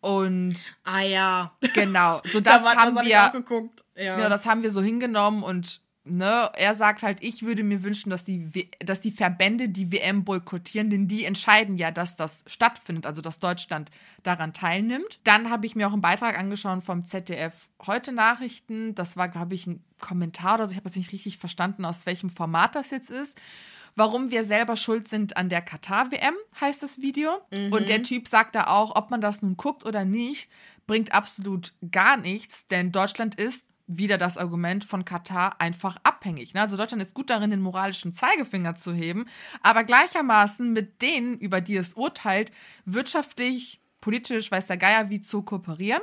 [0.00, 3.28] Und ah ja, genau, so das da haben wir ja.
[4.16, 8.10] Genau, das haben wir so hingenommen und ne, er sagt halt, ich würde mir wünschen,
[8.10, 13.06] dass die, dass die Verbände die WM boykottieren, denn die entscheiden ja, dass das stattfindet,
[13.06, 13.90] also dass Deutschland
[14.22, 15.20] daran teilnimmt.
[15.24, 18.94] Dann habe ich mir auch einen Beitrag angeschaut vom ZDF Heute Nachrichten.
[18.94, 20.72] Das war, glaube ich, ein Kommentar oder so.
[20.72, 23.40] Ich habe es nicht richtig verstanden, aus welchem Format das jetzt ist.
[23.94, 27.40] Warum wir selber schuld sind an der Katar-WM, heißt das Video.
[27.50, 27.72] Mhm.
[27.72, 30.48] Und der Typ sagt da auch, ob man das nun guckt oder nicht,
[30.86, 36.54] bringt absolut gar nichts, denn Deutschland ist wieder das Argument von Katar einfach abhängig.
[36.54, 36.60] Ne?
[36.60, 39.26] Also Deutschland ist gut darin, den moralischen Zeigefinger zu heben,
[39.62, 42.52] aber gleichermaßen mit denen, über die es urteilt,
[42.84, 46.02] wirtschaftlich, politisch, weiß der Geier, wie zu kooperieren.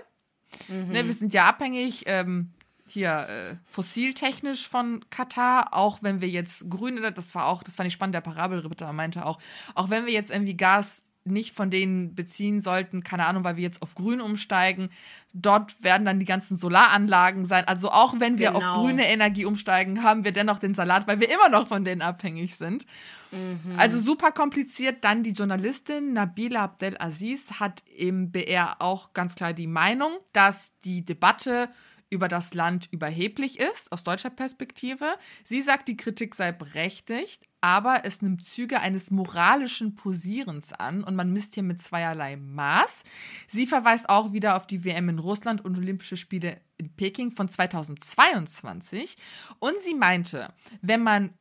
[0.67, 0.91] Mhm.
[0.91, 2.04] Ne, wir sind ja abhängig.
[2.08, 2.52] Ähm,
[2.88, 7.88] hier äh, fossiltechnisch von Katar, auch wenn wir jetzt grüne, das war auch, das fand
[7.88, 9.39] ich spannend, der Parabelritter meinte auch,
[9.74, 13.63] auch wenn wir jetzt irgendwie Gas nicht von denen beziehen sollten, keine Ahnung, weil wir
[13.63, 14.89] jetzt auf grün umsteigen.
[15.33, 17.67] Dort werden dann die ganzen Solaranlagen sein.
[17.67, 18.59] Also auch wenn wir genau.
[18.59, 22.01] auf grüne Energie umsteigen, haben wir dennoch den Salat, weil wir immer noch von denen
[22.01, 22.85] abhängig sind.
[23.31, 23.77] Mhm.
[23.77, 25.03] Also super kompliziert.
[25.03, 31.03] Dann die Journalistin Nabila Abdelaziz hat im BR auch ganz klar die Meinung, dass die
[31.03, 31.69] Debatte
[32.15, 35.06] über das Land überheblich ist, aus deutscher Perspektive.
[35.43, 41.15] Sie sagt, die Kritik sei berechtigt, aber es nimmt Züge eines moralischen Posierens an und
[41.15, 43.04] man misst hier mit zweierlei Maß.
[43.47, 47.49] Sie verweist auch wieder auf die WM in Russland und Olympische Spiele in Peking von
[47.49, 49.15] 2022
[49.60, 51.34] und sie meinte, wenn man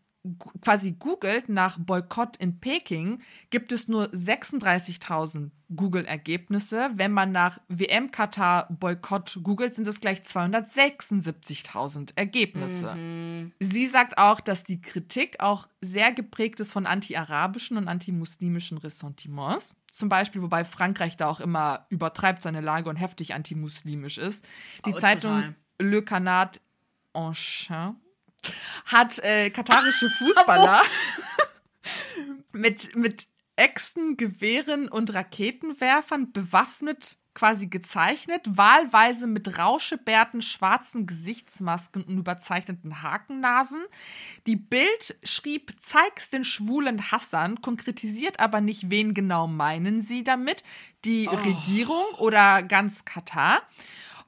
[0.63, 6.91] quasi googelt nach Boykott in Peking, gibt es nur 36.000 Google-Ergebnisse.
[6.95, 12.95] Wenn man nach WM Katar Boykott googelt, sind es gleich 276.000 Ergebnisse.
[12.95, 13.53] Mhm.
[13.61, 19.77] Sie sagt auch, dass die Kritik auch sehr geprägt ist von anti-arabischen und anti-muslimischen Ressentiments.
[19.93, 24.47] Zum Beispiel, wobei Frankreich da auch immer übertreibt seine Lage und heftig anti-muslimisch ist.
[24.87, 25.55] Die oh, Zeitung total.
[25.81, 26.61] Le Canard
[27.13, 27.97] Enchain
[28.87, 30.83] hat äh, katarische Fußballer
[32.53, 42.19] mit, mit Äxten, Gewehren und Raketenwerfern bewaffnet quasi gezeichnet, wahlweise mit Rauschebärten, schwarzen Gesichtsmasken und
[42.19, 43.83] überzeichneten Hakennasen.
[44.47, 50.63] Die Bild schrieb, zeig's den schwulen Hassern, konkretisiert aber nicht, wen genau meinen sie damit,
[51.05, 51.35] die oh.
[51.35, 53.63] Regierung oder ganz Katar.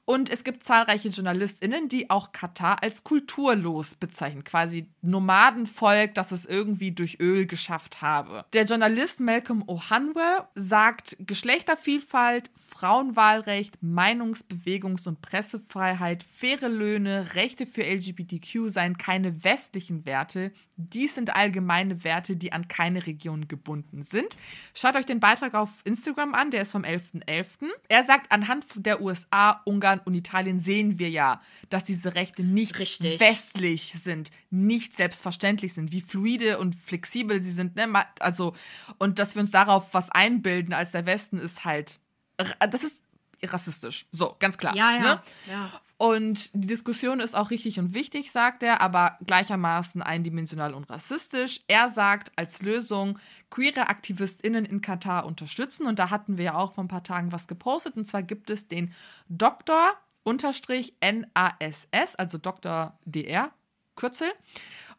[0.09, 6.45] Und es gibt zahlreiche JournalistInnen, die auch Katar als kulturlos bezeichnen, quasi Nomadenvolk, das es
[6.45, 8.45] irgendwie durch Öl geschafft habe.
[8.53, 17.83] Der Journalist Malcolm Ohanwe sagt, Geschlechtervielfalt, Frauenwahlrecht, Meinungs-, Bewegungs- und Pressefreiheit, faire Löhne, Rechte für
[17.83, 20.53] LGBTQ seien keine westlichen Werte.
[20.77, 24.37] Dies sind allgemeine Werte, die an keine Region gebunden sind.
[24.73, 27.25] Schaut euch den Beitrag auf Instagram an, der ist vom 11.11.
[27.27, 27.45] .11.
[27.89, 32.43] Er sagt, anhand der USA, Ungarn, Ungarn und Italien sehen wir ja, dass diese Rechte
[32.43, 33.19] nicht Richtig.
[33.19, 37.75] westlich sind, nicht selbstverständlich sind, wie fluide und flexibel sie sind.
[37.75, 37.87] Ne?
[38.19, 38.55] Also,
[38.97, 41.99] und dass wir uns darauf was einbilden als der Westen ist halt,
[42.37, 43.03] das ist
[43.43, 44.05] rassistisch.
[44.11, 44.75] So, ganz klar.
[44.75, 44.99] Ja, ja.
[44.99, 45.21] Ne?
[45.47, 45.81] ja.
[45.97, 51.61] Und die Diskussion ist auch richtig und wichtig, sagt er, aber gleichermaßen eindimensional und rassistisch.
[51.67, 53.17] Er sagt als Lösung,
[53.49, 55.87] queere AktivistInnen in Katar unterstützen.
[55.87, 57.97] Und da hatten wir ja auch vor ein paar Tagen was gepostet.
[57.97, 58.93] Und zwar gibt es den
[59.27, 62.99] Doktor unterstrich NASS, also Dr.
[63.05, 63.49] DR,
[63.95, 64.29] Kürzel.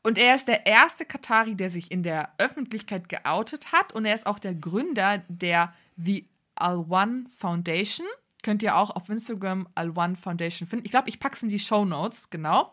[0.03, 3.93] Und er ist der erste Katari, der sich in der Öffentlichkeit geoutet hat.
[3.93, 8.07] Und er ist auch der Gründer der The Al-One Foundation.
[8.49, 10.87] Könnt ihr auch auf Instagram Al-One Foundation finden.
[10.87, 12.73] Ich glaube, ich packe es in die Show Notes, genau.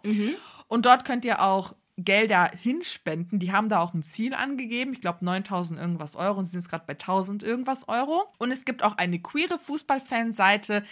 [0.69, 3.39] Und dort könnt ihr auch Gelder hinspenden.
[3.39, 4.93] Die haben da auch ein Ziel angegeben.
[4.93, 8.23] Ich glaube 9000 irgendwas Euro und sind jetzt gerade bei 1000 irgendwas Euro.
[8.37, 10.85] Und es gibt auch eine queere Fußballfanseite,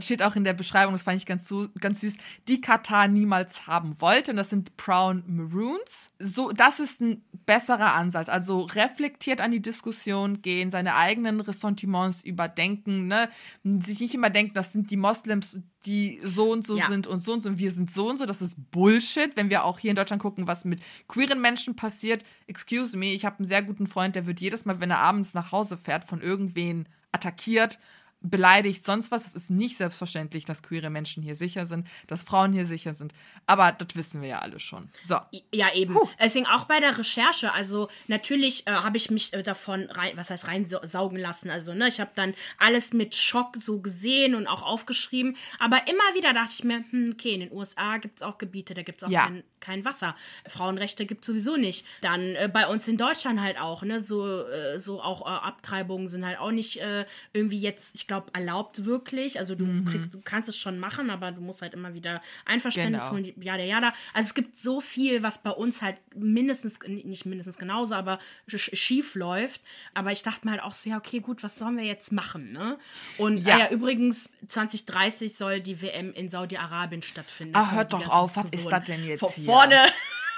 [0.00, 2.16] steht auch in der Beschreibung, das fand ich ganz, ganz süß,
[2.48, 4.32] die Katar niemals haben wollte.
[4.32, 6.10] Und das sind Brown Maroons.
[6.18, 8.28] So, das ist ein besserer Ansatz.
[8.28, 13.28] Also reflektiert an die Diskussion gehen, seine eigenen Ressentiments überdenken, ne?
[13.64, 16.86] Sich nicht immer denken, das sind die Moslems, die so und so Ja.
[16.88, 18.26] sind und so und so und wir sind so und so.
[18.26, 19.36] Das ist Bullshit.
[19.36, 23.24] Wenn wir auch hier in Deutschland gucken, was mit queeren Menschen passiert, excuse me, ich
[23.24, 26.04] habe einen sehr guten Freund, der wird jedes Mal, wenn er abends nach Hause fährt,
[26.04, 27.78] von irgendwen attackiert,
[28.20, 29.26] beleidigt, sonst was.
[29.26, 33.12] Es ist nicht selbstverständlich, dass queere Menschen hier sicher sind, dass Frauen hier sicher sind.
[33.46, 34.88] Aber das wissen wir ja alle schon.
[35.02, 35.18] So.
[35.52, 35.96] Ja, eben.
[36.20, 40.30] Deswegen auch bei der Recherche, also natürlich äh, habe ich mich äh, davon rein, was
[40.30, 41.48] heißt reinsaugen lassen.
[41.48, 45.36] Also, ne, ich habe dann alles mit Schock so gesehen und auch aufgeschrieben.
[45.60, 48.74] Aber immer wieder dachte ich mir, hm, okay, in den USA gibt es auch Gebiete,
[48.74, 49.26] da gibt es auch Ja.
[49.26, 50.16] kein, kein Wasser.
[50.48, 51.86] Frauenrechte gibt es sowieso nicht.
[52.00, 56.08] Dann äh, bei uns in Deutschland halt auch, ne, so, äh, so auch äh, Abtreibungen
[56.08, 59.38] sind halt auch nicht äh, irgendwie jetzt, ich glaube, erlaubt wirklich.
[59.38, 63.02] Also du, kriegst, du kannst es schon machen, aber du musst halt immer wieder Einverständnis
[63.04, 63.12] Genau.
[63.12, 63.92] holen, jada, jada.
[64.12, 68.18] Also es gibt so viel, was bei uns halt mindestens, nicht mindestens genauso, aber
[68.48, 69.60] sch schief läuft.
[69.94, 72.50] Aber ich dachte mir halt auch so, ja, okay, gut, was sollen wir jetzt machen,
[72.52, 72.78] ne?
[73.18, 73.56] Und Ja.
[73.56, 77.54] ja, ja übrigens, 2030 soll die WM in Saudi-Arabien stattfinden.
[77.54, 79.44] Ah, Da hört doch auf, was ist das denn jetzt Von hier?
[79.44, 79.76] vorne.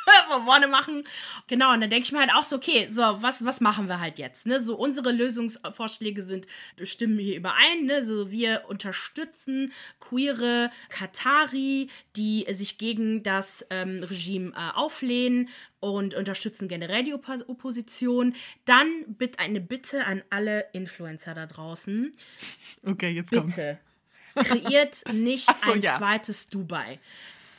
[0.45, 1.05] vorne machen.
[1.47, 4.01] Genau, und dann denke ich mir halt auch so, okay, so, was, was machen wir
[4.01, 4.47] halt jetzt?
[4.47, 4.63] Ne?
[4.63, 6.47] So, unsere Lösungsvorschläge sind,
[6.83, 8.03] stimmen hier überein, ne?
[8.03, 15.49] So, wir unterstützen queere Katari, die sich gegen das ähm, Regime äh, auflehnen
[15.81, 18.35] und unterstützen generell die Oppo Opposition.
[18.65, 22.13] Dann bitte eine Bitte an alle Influencer da draußen.
[22.85, 23.57] Okay, jetzt kommt's.
[23.57, 23.79] Bitte.
[24.35, 25.97] Kreiert nicht so, ein ja.
[25.97, 27.01] zweites Dubai.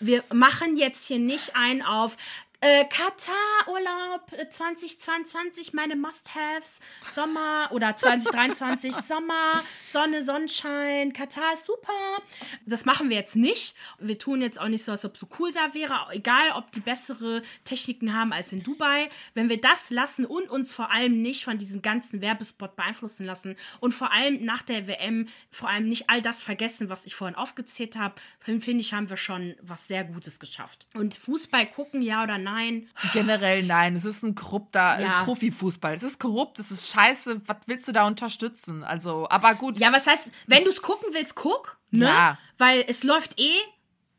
[0.01, 2.17] Wir machen jetzt hier nicht ein auf
[2.61, 6.79] äh, Katar-Urlaub äh, 2022, meine Must-Haves,
[7.15, 12.21] Sommer oder 2023, Sommer, Sonne, Sonnenschein, Katar ist super.
[12.67, 13.75] Das machen wir jetzt nicht.
[13.99, 16.71] Wir tun jetzt auch nicht so, als ob es so cool da wäre, egal ob
[16.71, 19.09] die bessere Techniken haben als in Dubai.
[19.33, 23.55] Wenn wir das lassen und uns vor allem nicht von diesem ganzen Werbespot beeinflussen lassen
[23.79, 27.35] und vor allem nach der WM vor allem nicht all das vergessen, was ich vorhin
[27.35, 30.87] aufgezählt habe, finde ich, haben wir schon was sehr Gutes geschafft.
[30.93, 32.50] Und Fußball gucken, ja oder nein?
[33.13, 35.23] Generell nein, es ist ein korrupter äh, Ja.
[35.23, 35.93] Profifußball.
[35.93, 37.41] Es ist korrupt, es ist scheiße.
[37.47, 38.83] Was willst du da unterstützen?
[38.83, 39.79] Also, aber gut.
[39.79, 42.05] Ja, was heißt, wenn du es gucken willst, guck, ne?
[42.05, 42.37] Ja.
[42.57, 43.57] Weil es läuft eh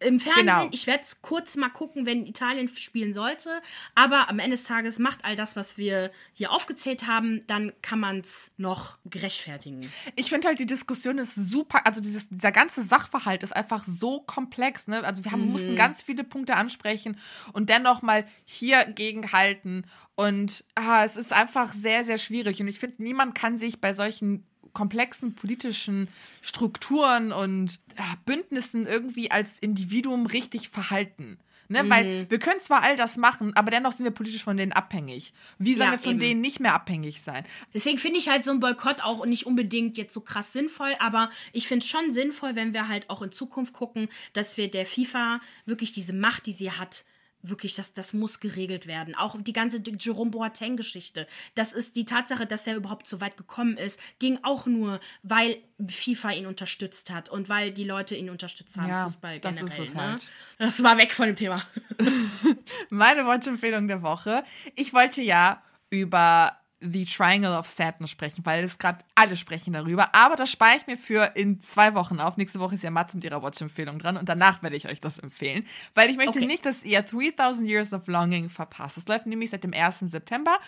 [0.06, 0.46] im Fernsehen.
[0.46, 0.68] Genau.
[0.72, 3.60] Ich werde es kurz mal gucken, wenn Italien spielen sollte.
[3.94, 8.00] Aber am Ende des Tages macht all das, was wir hier aufgezählt haben, dann kann
[8.00, 9.90] man es noch gerechtfertigen.
[10.16, 14.20] Ich finde halt, die Diskussion ist super, also dieses, dieser ganze Sachverhalt ist einfach so
[14.20, 14.88] komplex.
[14.88, 15.02] Ne?
[15.04, 15.52] Also wir haben, Mhm.
[15.52, 17.18] mussten ganz viele Punkte ansprechen
[17.52, 19.86] und dennoch mal hier gegenhalten.
[20.14, 22.60] Und ah, es ist einfach sehr, sehr schwierig.
[22.60, 26.08] Und ich finde, niemand kann sich bei solchen komplexen politischen
[26.40, 31.38] Strukturen und ah, Bündnissen irgendwie als Individuum richtig verhalten.
[31.68, 31.84] Ne?
[31.84, 31.90] Mhm.
[31.90, 35.32] Weil wir können zwar all das machen, aber dennoch sind wir politisch von denen abhängig.
[35.58, 36.20] Wie sollen Ja, wir von eben.
[36.20, 37.44] denen nicht mehr abhängig sein?
[37.72, 41.30] Deswegen finde ich halt so ein Boykott auch nicht unbedingt jetzt so krass sinnvoll, aber
[41.52, 44.84] ich finde es schon sinnvoll, wenn wir halt auch in Zukunft gucken, dass wir der
[44.84, 47.04] FIFA wirklich diese Macht, die sie hat,
[47.42, 49.14] wirklich, das, das muss geregelt werden.
[49.14, 51.26] Auch die ganze Jerome Boateng-Geschichte.
[51.54, 55.56] Das ist die Tatsache, dass er überhaupt so weit gekommen ist, ging auch nur, weil
[55.86, 59.82] FIFA ihn unterstützt hat und weil die Leute ihn unterstützt haben, Ja, Fußball das generell.
[59.82, 60.02] ist es ne?
[60.02, 60.28] halt.
[60.58, 61.62] Das war weg von dem Thema.
[62.90, 64.44] Meine Watch-Empfehlung der Woche.
[64.74, 70.14] Ich wollte ja über The Triangle of Sadness sprechen, weil es gerade alle sprechen darüber.
[70.14, 72.36] Aber das spare ich mir für in zwei Wochen auf.
[72.36, 75.18] Nächste Woche ist ja Matze mit ihrer Watch-Empfehlung dran und danach werde ich euch das
[75.18, 75.66] empfehlen.
[75.94, 76.46] Weil ich möchte Okay.
[76.46, 78.96] nicht, dass ihr 3000 Years of Longing verpasst.
[78.98, 80.00] Es läuft nämlich seit dem 1.
[80.10, 80.58] September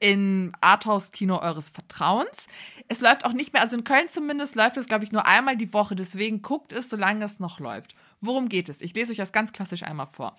[0.00, 2.46] im Arthouse-Kino eures Vertrauens.
[2.86, 5.56] Es läuft auch nicht mehr, also in Köln zumindest läuft es, glaube ich, nur einmal
[5.56, 5.96] die Woche.
[5.96, 7.94] Deswegen guckt es, solange es noch läuft.
[8.20, 8.80] Worum geht es?
[8.80, 10.36] Ich lese euch das ganz klassisch einmal vor.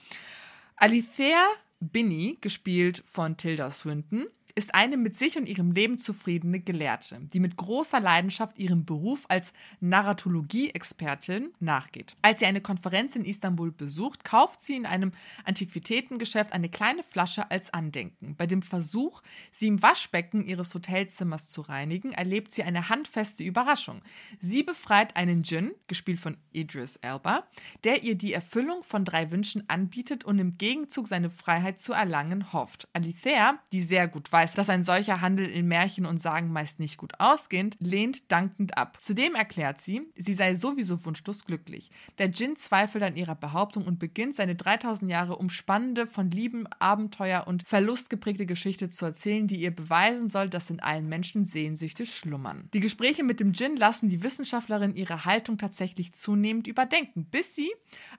[0.78, 1.44] Alithea
[1.82, 4.28] Binney, gespielt von Tilda Swinton,
[4.60, 9.24] ist eine mit sich und ihrem Leben zufriedene Gelehrte, die mit großer Leidenschaft ihrem Beruf
[9.30, 12.18] als Narratologie-Expertin nachgeht.
[12.22, 15.14] Als sie eine Konferenz in Istanbul besucht, kauft sie in einem
[15.46, 18.36] Antiquitätengeschäft eine kleine Flasche als Andenken.
[18.36, 24.02] Bei dem Versuch, sie im Waschbecken ihres Hotelzimmers zu reinigen, erlebt sie eine handfeste Überraschung.
[24.40, 27.48] Sie befreit einen Djinn, gespielt von Idris Elba,
[27.86, 32.52] der ihr die Erfüllung von drei Wünschen anbietet und im Gegenzug seine Freiheit zu erlangen
[32.52, 32.90] hofft.
[32.92, 36.80] Alithea, die sehr gut weiß, weiß, dass ein solcher Handel in Märchen und Sagen meist
[36.80, 38.98] nicht gut ausgeht, lehnt dankend ab.
[39.00, 41.92] Zudem erklärt sie, sie sei sowieso wunschlos glücklich.
[42.18, 47.46] Der Djinn zweifelt an ihrer Behauptung und beginnt seine 3000 Jahre umspannende, von Lieben, Abenteuer
[47.48, 52.06] und Verlust geprägte Geschichte zu erzählen, die ihr beweisen soll, dass in allen Menschen Sehnsüchte
[52.06, 52.70] schlummern.
[52.74, 57.72] Die Gespräche mit dem Djinn lassen die Wissenschaftlerin ihre Haltung tatsächlich zunehmend überdenken, bis sie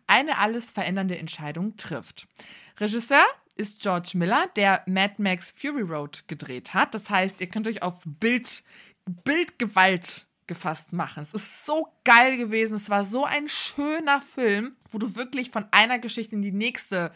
[0.06, 2.28] eine alles verändernde Entscheidung trifft.
[2.78, 3.24] Regisseur
[3.60, 6.94] ist George Miller, der Mad Max Fury Road gedreht hat.
[6.94, 8.64] Das heißt, ihr könnt euch auf Bild,
[9.24, 11.22] Bildgewalt gefasst machen.
[11.22, 12.74] Es ist so geil gewesen.
[12.74, 17.12] Es war so ein schöner Film, wo du wirklich von einer Geschichte in die nächste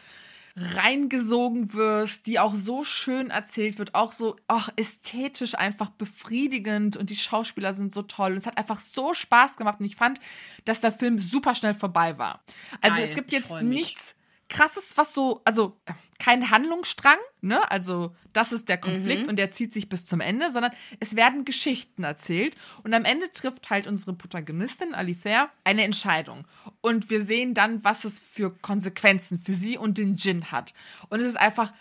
[0.56, 7.10] reingesogen wirst, die auch so schön erzählt wird, auch so ach, ästhetisch einfach befriedigend und
[7.10, 8.32] die Schauspieler sind so toll.
[8.32, 10.20] Und es hat einfach so Spaß gemacht und ich fand,
[10.64, 12.44] dass der Film super schnell vorbei war.
[12.80, 14.14] Also Geil, es gibt jetzt nichts
[14.48, 15.76] krasses, was so, also
[16.18, 17.70] kein Handlungsstrang, ne?
[17.70, 21.44] Also das ist der Konflikt und der zieht sich bis zum Ende, sondern es werden
[21.44, 26.46] Geschichten erzählt und am Ende trifft halt unsere Protagonistin Alithea eine Entscheidung
[26.80, 30.72] und wir sehen dann, was es für Konsequenzen für sie und den Djinn hat.
[31.08, 31.72] Und es ist einfach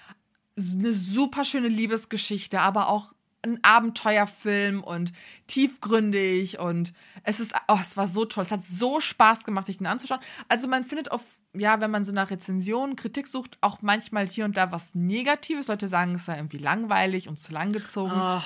[0.57, 5.11] eine super schöne Liebesgeschichte, aber auch ein Abenteuerfilm und
[5.47, 8.43] tiefgründig und es ist, oh, es war so toll.
[8.43, 10.21] Es hat so Spaß gemacht, sich den anzuschauen.
[10.47, 14.45] Also man findet auf, ja, wenn man so nach Rezensionen, Kritik sucht, auch manchmal hier
[14.45, 15.67] und da was Negatives.
[15.67, 18.13] Leute sagen, es sei irgendwie langweilig und zu lang gezogen.
[18.15, 18.41] Oh,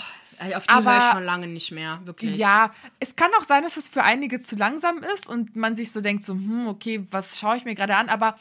[0.55, 2.35] auf die Aber- höre ich schon lange nicht mehr, wirklich.
[2.37, 5.91] Ja, es kann auch sein, dass es für einige zu langsam ist und man sich
[5.91, 8.09] so denkt, so, hm, okay, was schaue ich mir gerade an?
[8.09, 8.35] Aber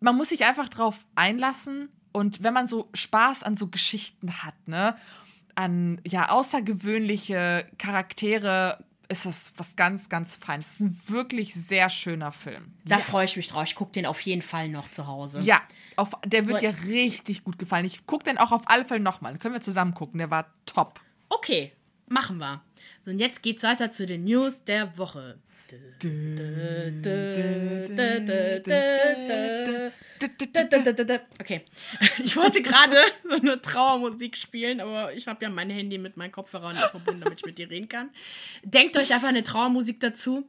[0.00, 4.54] man muss sich einfach drauf einlassen und wenn man so Spaß an so Geschichten hat,
[4.66, 4.96] ne,
[5.56, 10.66] an ja außergewöhnliche Charaktere, ist das was ganz, ganz Feines.
[10.66, 12.74] Es ist ein wirklich sehr schöner Film.
[12.84, 13.64] Da freue ich mich drauf.
[13.64, 15.38] Ich gucke den auf jeden Fall noch zu Hause.
[15.40, 15.60] Ja,
[15.96, 17.84] auf, der wird So- dir richtig gut gefallen.
[17.84, 19.32] Ich gucke den auch auf alle Fälle nochmal.
[19.32, 20.18] Dann können wir zusammen gucken.
[20.18, 21.00] Der war top.
[21.28, 21.72] Okay,
[22.08, 22.62] machen wir.
[23.04, 25.38] So, und jetzt geht's weiter zu den News der Woche.
[31.40, 31.64] Okay.
[32.24, 32.96] Ich wollte gerade
[33.28, 37.40] so eine Trauermusik spielen, aber ich habe ja mein Handy mit meinen Kopfhörern verbunden, damit
[37.40, 38.10] ich mit dir reden kann.
[38.62, 40.48] Denkt euch einfach eine Trauermusik dazu.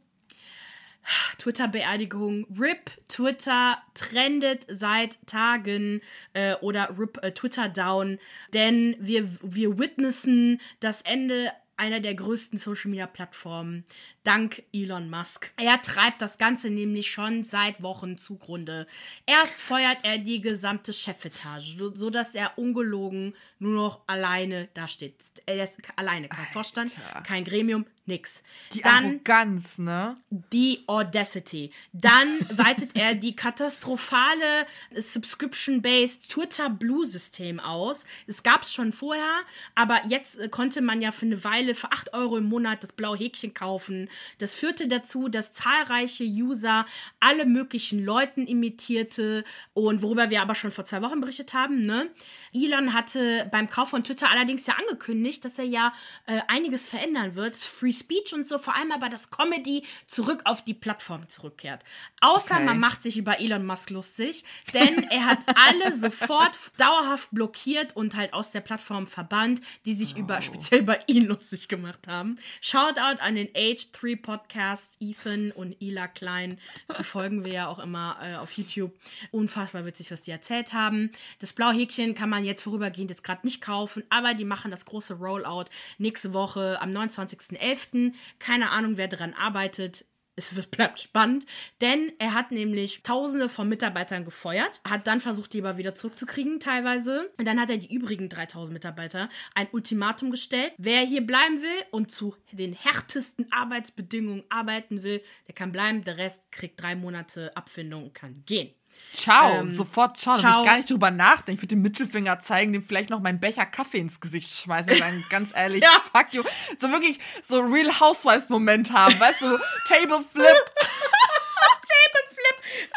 [1.37, 2.45] Twitter-Beerdigung.
[2.57, 6.01] RIP Twitter trendet seit Tagen
[6.33, 8.19] äh, oder RIP äh, Twitter down,
[8.53, 13.85] denn wir, wir witnessen das Ende einer der größten Social-Media-Plattformen
[14.27, 15.51] dank Elon Musk.
[15.55, 18.85] Er treibt das Ganze nämlich schon seit Wochen zugrunde.
[19.25, 25.15] Erst feuert er die gesamte Chefetage, so, sodass er ungelogen nur noch alleine da steht.
[25.45, 27.21] Er ist alleine, kein Vorstand, Alter.
[27.21, 28.43] kein Gremium, nix.
[28.73, 30.17] Die Dann Arroganz, ne?
[30.29, 31.71] die Audacity.
[31.93, 38.05] Dann weitet er die katastrophale Subscription-Based Twitter Blue-System aus.
[38.27, 39.41] Es gab es schon vorher,
[39.75, 42.91] aber jetzt äh, konnte man ja für eine Weile für 8 Euro im Monat das
[42.91, 44.09] blaue Häkchen kaufen.
[44.39, 46.85] Das führte dazu, dass zahlreiche User
[47.19, 51.81] alle möglichen Leuten imitierte und worüber wir aber schon vor zwei Wochen berichtet haben.
[51.81, 52.09] Ne?
[52.53, 55.93] Elon hatte beim Kauf von Twitter allerdings ja angekündigt, dass er ja
[56.25, 57.55] äh, einiges verändern wird.
[57.55, 61.83] Free Speech und so, vor allem aber, dass Comedy zurück auf die Plattform zurückkehrt.
[62.21, 62.65] Außer Okay.
[62.65, 68.15] man macht sich über Elon Musk lustig, denn er hat alle sofort dauerhaft blockiert und
[68.15, 72.39] halt aus der Plattform verbannt, die sich über speziell über ihn lustig gemacht haben.
[72.61, 76.59] Shoutout an den Age 3 Podcast, Ethan und Ila Klein.
[76.97, 78.93] Die folgen wir ja auch immer äh, auf YouTube.
[79.31, 81.11] Unfassbar witzig, was die erzählt haben.
[81.39, 84.85] Das blaue Häkchen kann man jetzt vorübergehend jetzt gerade nicht kaufen, aber die machen das
[84.85, 85.65] große Rollout
[85.97, 88.13] nächste Woche am 29.11.
[88.39, 90.05] Keine Ahnung, wer daran arbeitet.
[90.39, 91.47] Es bleibt spannend,
[91.81, 96.59] denn er hat nämlich Tausende von Mitarbeitern gefeuert, hat dann versucht, die aber wieder zurückzukriegen,
[96.59, 97.31] teilweise.
[97.39, 100.73] Und dann hat er die übrigen 3000 Mitarbeiter ein Ultimatum gestellt.
[100.77, 106.03] Wer hier bleiben will und zu den härtesten Arbeitsbedingungen arbeiten will, der kann bleiben.
[106.03, 108.76] Der Rest kriegt drei Monate Abfindung und kann gehen.
[109.15, 110.35] Ciao, Ähm, sofort ciao.
[110.35, 110.61] Da ciao.
[110.61, 111.57] ich gar nicht drüber nachdenken.
[111.57, 114.99] Ich würde den Mittelfinger zeigen, dem vielleicht noch meinen Becher Kaffee ins Gesicht schmeißen und
[114.99, 116.01] sagen, ganz ehrlich, Ja.
[116.13, 116.43] fuck you.
[116.77, 120.45] So wirklich so Real Housewives-Moment haben, weißt du, Table Flip.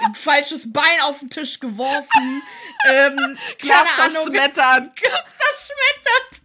[0.05, 2.43] Ein falsches Bein auf den Tisch geworfen.
[2.89, 4.11] ähm, Glas keine Ahnung.
[4.13, 4.93] zerschmettern.
[4.95, 6.43] zerschmettert.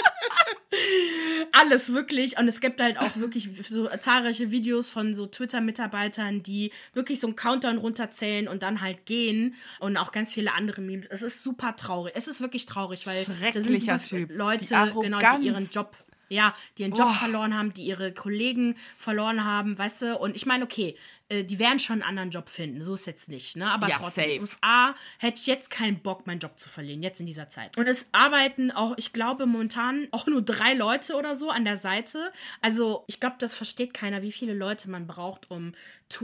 [1.52, 2.38] Alles wirklich.
[2.38, 7.26] Und es gibt halt auch wirklich so zahlreiche Videos von so Twitter-Mitarbeitern, die wirklich so
[7.26, 9.54] einen Countdown runterzählen und dann halt gehen.
[9.80, 11.06] Und auch ganz viele andere Memes.
[11.10, 12.12] Es ist super traurig.
[12.16, 14.30] Es ist wirklich traurig, weil da sind Schrecklicher super Typ.
[14.36, 14.68] Leute, Die
[15.02, 15.96] genau, die ihren Job
[16.32, 17.14] ja, die ihren Job Oh.
[17.14, 20.16] verloren haben, die ihre Kollegen verloren haben, weißt du?
[20.16, 20.96] Und ich meine, okay,
[21.30, 22.82] äh, die werden schon einen anderen Job finden.
[22.84, 23.70] So ist jetzt nicht, ne?
[23.70, 24.30] Aber Ja, trotzdem, safe.
[24.34, 27.48] in den USA hätte ich jetzt keinen Bock, meinen Job zu verlieren, jetzt in dieser
[27.48, 27.76] Zeit.
[27.78, 31.78] Und es arbeiten auch, ich glaube, momentan auch nur drei Leute oder so an der
[31.78, 32.32] Seite.
[32.60, 35.72] Also, ich glaube, das versteht keiner, wie viele Leute man braucht, um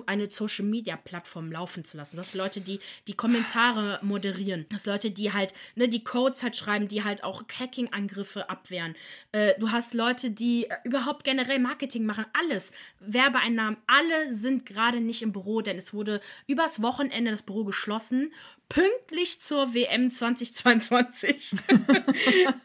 [0.07, 2.16] eine Social-Media-Plattform laufen zu lassen.
[2.16, 4.66] Das sind Leute, die die Kommentare moderieren.
[4.70, 8.96] Das sind Leute, die halt, ne, die Codes halt schreiben, die halt auch Hacking-Angriffe abwehren.
[9.30, 12.26] Äh, du hast Leute, die äh, überhaupt generell Marketing machen.
[12.32, 12.72] Alles.
[12.98, 13.76] Werbeeinnahmen.
[13.86, 18.32] Alle sind gerade nicht im Büro, denn es wurde übers Wochenende das Büro geschlossen.
[18.68, 21.57] Pünktlich zur WM 2022.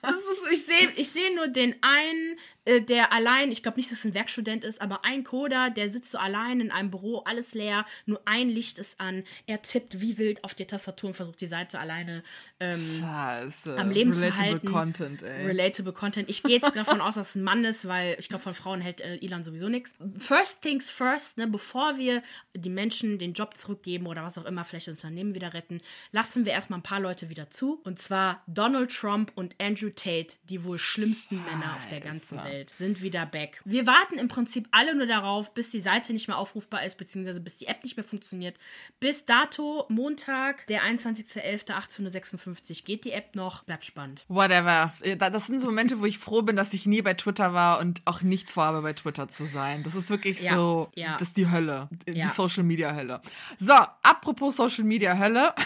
[0.01, 3.91] Das ist, ich sehe ich seh nur den einen, äh, der allein, ich glaube nicht,
[3.91, 7.19] dass es ein Werkstudent ist, aber ein Coder, der sitzt so allein in einem Büro,
[7.19, 9.23] alles leer, nur ein Licht ist an.
[9.47, 12.23] Er tippt wie wild auf die Tastatur und versucht die Seite alleine
[12.59, 13.77] ähm, Scheiße.
[13.77, 14.67] am Leben zu Relatable halten.
[14.67, 15.47] Content, ey.
[15.47, 16.29] Relatable Content.
[16.29, 18.81] Ich gehe jetzt davon aus, dass es ein Mann ist, weil ich glaube, von Frauen
[18.81, 19.93] hält äh, Elon sowieso nichts.
[20.17, 22.21] First things first, ne, bevor wir
[22.55, 25.81] die Menschen den Job zurückgeben oder was auch immer, vielleicht das Unternehmen wieder retten,
[26.11, 27.81] lassen wir erstmal ein paar Leute wieder zu.
[27.83, 32.50] Und zwar Donald Trump und Andrew Tate, die wohl schlimmsten Männer auf der ganzen Scheiße.
[32.51, 33.61] Welt, sind wieder back.
[33.65, 37.41] Wir warten im Prinzip alle nur darauf, bis die Seite nicht mehr aufrufbar ist, beziehungsweise
[37.41, 38.57] bis die App nicht mehr funktioniert.
[38.99, 43.63] Bis dato, Montag, der 21.11.1856 Uhr geht die App noch.
[43.63, 44.25] Bleibt spannend.
[44.27, 44.93] Whatever.
[45.17, 47.79] Da- Das sind so Momente, wo ich froh bin, dass ich nie bei Twitter war
[47.79, 49.83] und auch nicht vorhabe, bei Twitter zu sein.
[49.83, 51.13] Das ist wirklich Ja, so, ja.
[51.17, 51.89] das ist die Hölle.
[52.07, 52.27] Die Ja.
[52.29, 53.21] Social Media Hölle.
[53.57, 53.73] So,
[54.03, 55.53] apropos Social Media Hölle.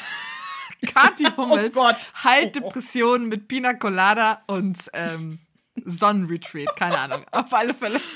[0.94, 1.96] Kathi Hummels Oh Gott.
[2.24, 5.40] heilt Depressionen mit Pina Colada und ähm,
[5.84, 6.76] Sonnenretreat.
[6.76, 7.26] Keine Ahnung.
[7.32, 8.00] Auf alle Fälle.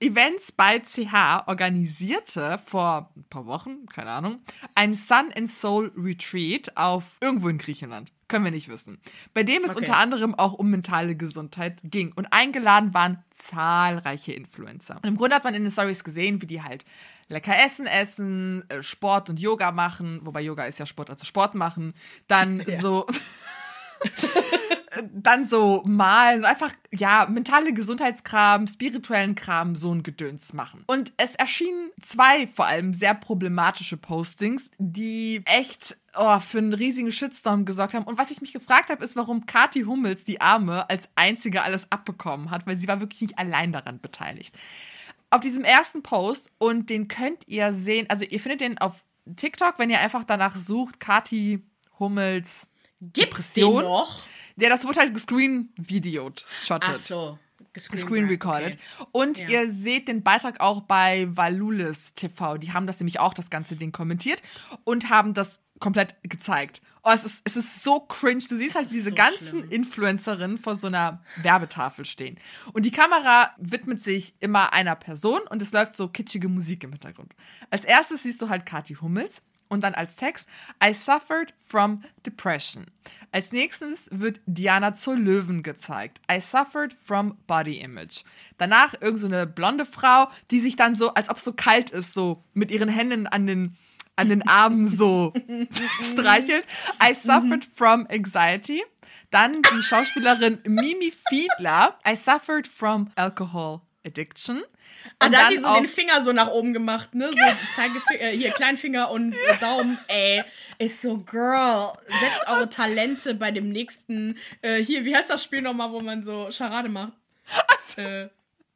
[0.00, 4.40] Events bei CH organisierte vor ein paar Wochen, keine Ahnung,
[4.76, 8.12] ein Sun and Soul Retreat auf irgendwo in Griechenland.
[8.28, 9.00] Können wir nicht wissen.
[9.34, 9.80] Bei dem es Okay.
[9.80, 12.12] unter anderem auch um mentale Gesundheit ging.
[12.12, 14.96] Und eingeladen waren zahlreiche Influencer.
[15.02, 16.84] Und im Grunde hat man in den Stories gesehen, wie die halt
[17.28, 21.54] lecker Essen essen, äh, Sport und Yoga machen, wobei Yoga ist ja Sport, also Sport
[21.56, 21.94] machen,
[22.28, 23.06] dann so
[25.12, 30.84] dann so malen, einfach, ja, mentale Gesundheitskram, spirituellen Kram, so ein Gedöns machen.
[30.86, 37.12] Und es erschienen zwei vor allem sehr problematische Postings, die echt oh, für einen riesigen
[37.12, 38.04] Shitstorm gesorgt haben.
[38.04, 41.90] Und was ich mich gefragt habe, ist, warum Kathi Hummels, die Arme, als einzige alles
[41.90, 44.54] abbekommen hat, weil sie war wirklich nicht allein daran beteiligt.
[45.30, 49.04] Auf diesem ersten Post, und den könnt ihr sehen, also ihr findet den auf
[49.36, 51.62] TikTok, wenn ihr einfach danach sucht, Kathi
[51.98, 52.66] Hummels
[53.00, 53.82] Gibt's den Depression.
[53.84, 54.22] noch?
[54.58, 56.90] Ja, das wurde halt gescreen-videoed, shotted.
[56.94, 57.38] Ach so.
[57.78, 58.76] Screen recorded.
[58.98, 59.08] Okay.
[59.12, 59.48] Und Ja.
[59.48, 62.58] ihr seht den Beitrag auch bei Valulis TV.
[62.58, 64.42] Die haben das nämlich auch, das ganze Ding kommentiert
[64.84, 66.82] und haben das komplett gezeigt.
[67.04, 68.42] Oh, es ist, es ist so cringe.
[68.48, 69.70] Du siehst halt diese so ganzen schlimm.
[69.70, 72.38] Influencerinnen vor so einer Werbetafel stehen.
[72.72, 76.90] Und die Kamera widmet sich immer einer Person und es läuft so kitschige Musik im
[76.92, 77.32] Hintergrund.
[77.70, 80.48] Als erstes siehst du halt Kathi Hummels und dann als Text
[80.82, 82.86] I suffered from depression.
[83.30, 86.20] Als nächstes wird Diana zur Löwen gezeigt.
[86.30, 88.24] I suffered from body image.
[88.56, 92.14] Danach irgend so blonde Frau, die sich dann so, als ob es so kalt ist,
[92.14, 93.76] so mit ihren Händen an den
[94.16, 95.32] an den Armen so
[96.00, 96.66] streichelt.
[97.00, 98.82] I suffered from anxiety.
[99.30, 101.98] Dann die Schauspielerin Mimi Fiedler.
[102.06, 104.64] I suffered from alcohol addiction.
[105.20, 107.30] Und Und dann, hat die so den Finger so nach oben gemacht, ne?
[107.30, 110.44] So Zeigefinger, äh, hier Kleinfinger und Daumen, ey.
[110.78, 115.62] Ist so, Girl, setzt eure Talente bei dem nächsten, äh, hier, wie heißt das Spiel
[115.62, 117.12] nochmal, wo man so Charade macht?
[117.96, 118.28] Äh,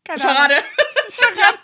[0.04, 0.36] keine Ahnung.
[0.36, 0.54] Charade.
[1.10, 1.58] Charade.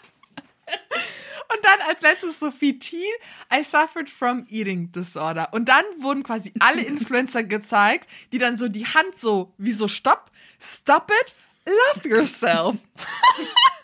[1.50, 3.10] Und dann als letztes Sophie Thiel,
[3.52, 5.48] I suffered from eating disorder.
[5.52, 9.88] Und dann wurden quasi alle Influencer gezeigt, die dann so die Hand so, wie so
[9.88, 12.76] stopp, stop it, love yourself.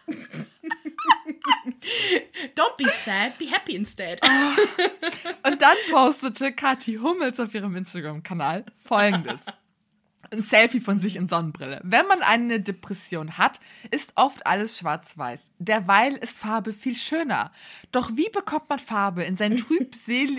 [2.55, 4.21] Don't be sad, be happy instead.
[5.47, 9.47] Und dann postete Kathi Hummels auf ihrem Instagram-Kanal folgendes.
[10.31, 11.81] Ein Selfie von sich in Sonnenbrille.
[11.85, 15.53] Wenn man eine Depression hat, ist oft alles schwarz-weiß.
[15.59, 17.53] Derweil ist Farbe viel schöner.
[17.93, 20.39] Doch wie bekommt man Farbe in sein trübsel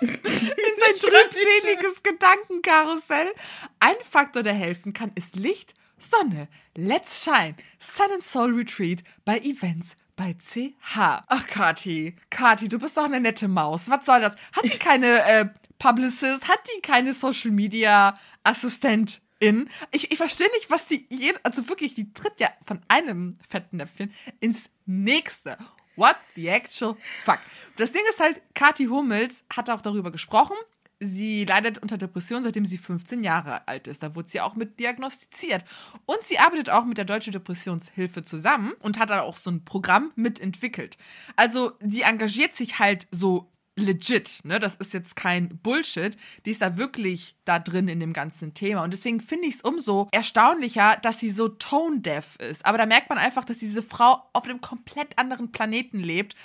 [0.00, 3.32] in sein trübseliges Gedankenkarussell?
[3.80, 6.48] Ein Faktor, der helfen kann, ist Licht, Sonne.
[6.74, 7.56] Let's shine.
[7.78, 11.22] Sun and Soul Retreat bei Events bei CH.
[11.26, 13.90] Ach, Kathi, Kathi, du bist doch eine nette Maus.
[13.90, 14.34] Was soll das?
[14.52, 15.46] Hat die keine äh,
[15.78, 16.48] Publicist?
[16.48, 19.68] Hat die keine Social Media Assistentin?
[19.90, 21.06] Ich, ich verstehe nicht, was die,
[21.42, 25.58] also wirklich, die tritt ja von einem fetten Näpfchen ins nächste.
[25.96, 27.40] What the actual fuck?
[27.76, 30.56] Das Ding ist halt, Kathi Hummels hat auch darüber gesprochen.
[31.02, 34.02] Sie leidet unter Depression, seitdem sie 15 Jahre alt ist.
[34.02, 35.64] Da wurde sie auch mit diagnostiziert.
[36.06, 39.64] Und sie arbeitet auch mit der Deutschen Depressionshilfe zusammen und hat da auch so ein
[39.64, 40.96] Programm mitentwickelt.
[41.36, 44.60] Also sie engagiert sich halt so legit, ne?
[44.60, 46.16] Das ist jetzt kein Bullshit.
[46.44, 48.84] Die ist da wirklich da drin in dem ganzen Thema.
[48.84, 52.66] Und deswegen finde ich es umso erstaunlicher, dass sie so tone-deaf ist.
[52.66, 56.36] Aber da merkt man einfach, dass diese Frau auf einem komplett anderen Planeten lebt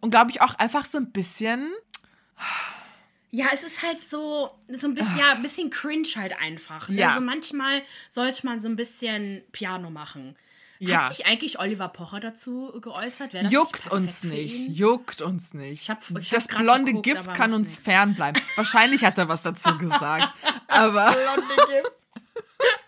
[0.00, 1.72] und glaube ich auch einfach so ein bisschen.
[3.36, 6.88] Ja, es ist halt so, so ein bisschen, ja, ein bisschen cringe halt einfach.
[6.88, 7.08] Ja.
[7.10, 10.36] Also manchmal sollte man so ein bisschen Piano machen.
[10.78, 11.02] Ja.
[11.04, 13.32] Hat sich eigentlich Oliver Pocher dazu geäußert?
[13.50, 15.82] Juckt nicht uns nicht, juckt uns nicht.
[15.82, 17.84] Ich hab- ich das blonde geguckt, Gift kann uns nicht.
[17.84, 18.40] fernbleiben.
[18.56, 20.32] Wahrscheinlich hat er was dazu gesagt.
[20.68, 21.14] Aber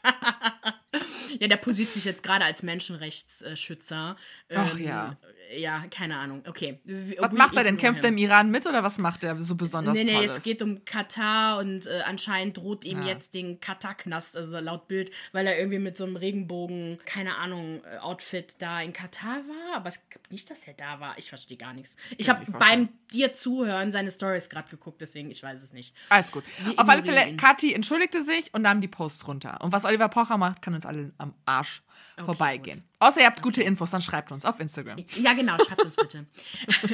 [1.41, 4.17] Ja, der posiert sich jetzt gerade als Menschenrechtsschützer.
[4.55, 5.17] Ach Ähm, ja.
[5.57, 6.43] Ja, keine Ahnung.
[6.47, 6.79] Okay.
[7.19, 7.77] was macht er denn?
[7.79, 10.37] Kämpft er im Iran mit oder was macht er so besonders Nee, nee, Tolles?
[10.37, 13.09] jetzt geht um Katar und äh, anscheinend droht ihm Ja.
[13.09, 17.83] jetzt den Katar-Knast, also laut Bild, weil er irgendwie mit so einem Regenbogen, keine Ahnung,
[17.85, 19.77] äh, Outfit da in Katar war.
[19.77, 21.17] Aber es gibt nicht, dass er da war.
[21.19, 21.97] Ich verstehe gar nichts.
[22.19, 25.95] Ich Ja, habe beim dir zuhören seine Stories gerade geguckt, deswegen ich weiß es nicht.
[26.11, 26.45] Alles gut.
[26.63, 27.37] Wir Auf alle Fälle.
[27.37, 29.59] Kathi entschuldigte sich und nahm die Posts runter.
[29.63, 31.83] Und was Oliver Pocher macht, kann uns alle am Arsch
[32.25, 32.85] vorbeigehen.
[32.99, 34.97] Außer ihr habt gute Infos, dann schreibt uns auf Instagram.
[35.17, 36.27] Ja, genau, schreibt uns bitte.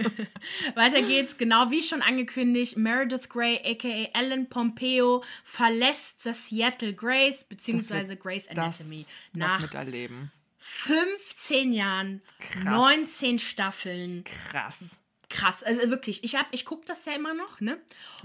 [0.74, 7.44] Weiter geht's, genau wie schon angekündigt, Meredith Grey, aka Ellen Pompeo, verlässt das Seattle Grace,
[7.44, 10.32] beziehungsweise Grace Anatomy, nach miterleben.
[10.58, 12.64] 15 Jahren, Krass.
[12.64, 14.24] 19 Staffeln.
[14.24, 14.98] Krass.
[15.34, 17.80] Krass, also wirklich, ich hab, ich gucke das ja immer noch, ne?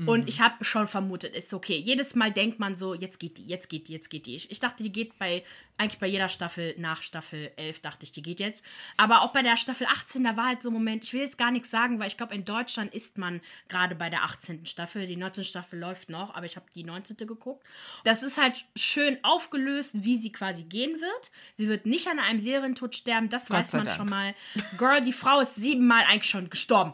[0.06, 1.76] Und ich habe schon vermutet, ist okay.
[1.76, 4.36] Jedes Mal denkt man so, jetzt geht die, jetzt geht die, jetzt geht die.
[4.36, 5.44] Ich, ich dachte, die geht bei,
[5.80, 8.64] eigentlich bei jeder Staffel nach Staffel 11, dachte ich, die geht jetzt.
[8.96, 11.40] Aber auch bei der Staffel 18, da war halt so ein Moment, ich will jetzt
[11.40, 14.68] gar nichts sagen, weil ich glaube, in Deutschland ist man gerade bei der 18.
[14.68, 15.08] Staffel.
[15.08, 15.44] Die 19.
[15.46, 17.18] Staffel läuft noch, aber ich habe die 19.
[17.18, 17.66] geguckt.
[18.04, 21.32] Das ist halt schön aufgelöst, wie sie quasi gehen wird.
[21.58, 23.98] Sie wird nicht an einem Serientod sterben, das weiß sei man Dank.
[23.98, 24.36] schon mal.
[24.78, 26.94] Girl, die Frau ist siebenmal eigentlich schon gestorben.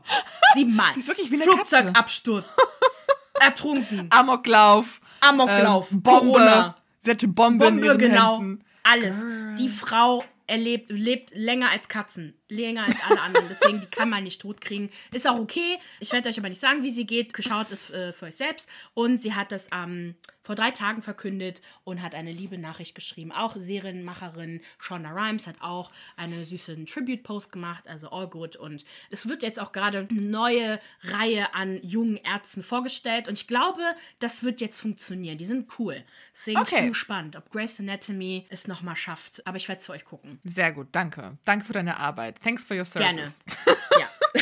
[0.53, 0.93] Siebenmal.
[0.93, 1.51] Die ist wirklich wie eine.
[1.51, 2.45] Flugzeugabsturz.
[3.39, 4.07] Ertrunken.
[4.09, 5.01] Amoklauf.
[5.21, 5.91] Amoklauf.
[5.91, 6.19] ähm, Bombe.
[6.31, 6.77] Corona.
[6.99, 8.39] Sie hatte Bombe, in Bombe, ihren genau.
[8.39, 8.63] Händen.
[8.83, 9.15] Alles.
[9.57, 12.37] Die Frau erlebt, lebt länger als Katzen.
[12.49, 13.47] Länger als alle anderen.
[13.49, 14.89] Deswegen, die kann man nicht tot kriegen.
[15.11, 15.79] Ist auch okay.
[15.99, 17.33] Ich werde euch aber nicht sagen, wie sie geht.
[17.33, 18.69] Geschaut es äh, für euch selbst.
[18.93, 23.31] Und sie hat das ähm, vor drei Tagen verkündet und hat eine liebe Nachricht geschrieben.
[23.31, 27.87] Auch Serienmacherin Shonda Rhimes hat auch einen süßen Tribute-Post gemacht.
[27.87, 28.55] Also all good.
[28.55, 33.27] Und es wird jetzt auch gerade eine neue Reihe an jungen Ärzten vorgestellt.
[33.27, 33.81] Und ich glaube,
[34.19, 35.37] das wird jetzt funktionieren.
[35.37, 36.03] Die sind cool.
[36.33, 36.75] Deswegen Okay.
[36.75, 39.45] ich bin gespannt, ob Grace Anatomy es nochmal schafft.
[39.47, 40.39] Aber ich werde es für euch gucken.
[40.43, 41.37] Sehr gut, danke.
[41.45, 42.34] Danke für deine Arbeit.
[42.43, 43.27] Thanks for your Gerne.
[43.27, 43.39] service.
[43.99, 44.09] Ja.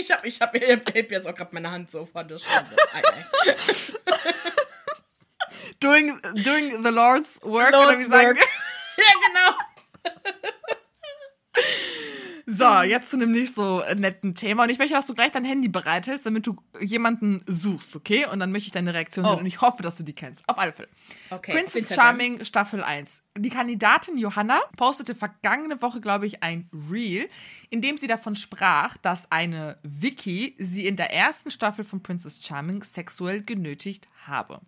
[0.00, 2.66] ich habe ich hab, ich hab jetzt auch gerade meine Hand so vor der Stirn.
[5.80, 8.38] Doing, doing the Lord's work, Lord's oder wie sagen
[8.96, 9.56] ja, genau.
[12.52, 14.64] So, jetzt zu einem nicht so äh, netten Thema.
[14.64, 18.26] Und ich möchte, dass du gleich dein Handy bereithältst, damit du jemanden suchst, okay?
[18.26, 19.30] Und dann möchte ich deine Reaktion Oh.
[19.30, 19.38] sehen.
[19.40, 20.42] Und ich hoffe, dass du die kennst.
[20.48, 20.88] Auf alle Fälle.
[21.30, 21.94] Okay, Princess.
[21.94, 23.22] Charming Staffel 1.
[23.38, 27.28] Die Kandidatin Johanna postete vergangene Woche, glaube ich, ein Reel,
[27.70, 32.44] in dem sie davon sprach, dass eine Vicky sie in der ersten Staffel von Princess
[32.44, 34.60] Charming sexuell genötigt habe.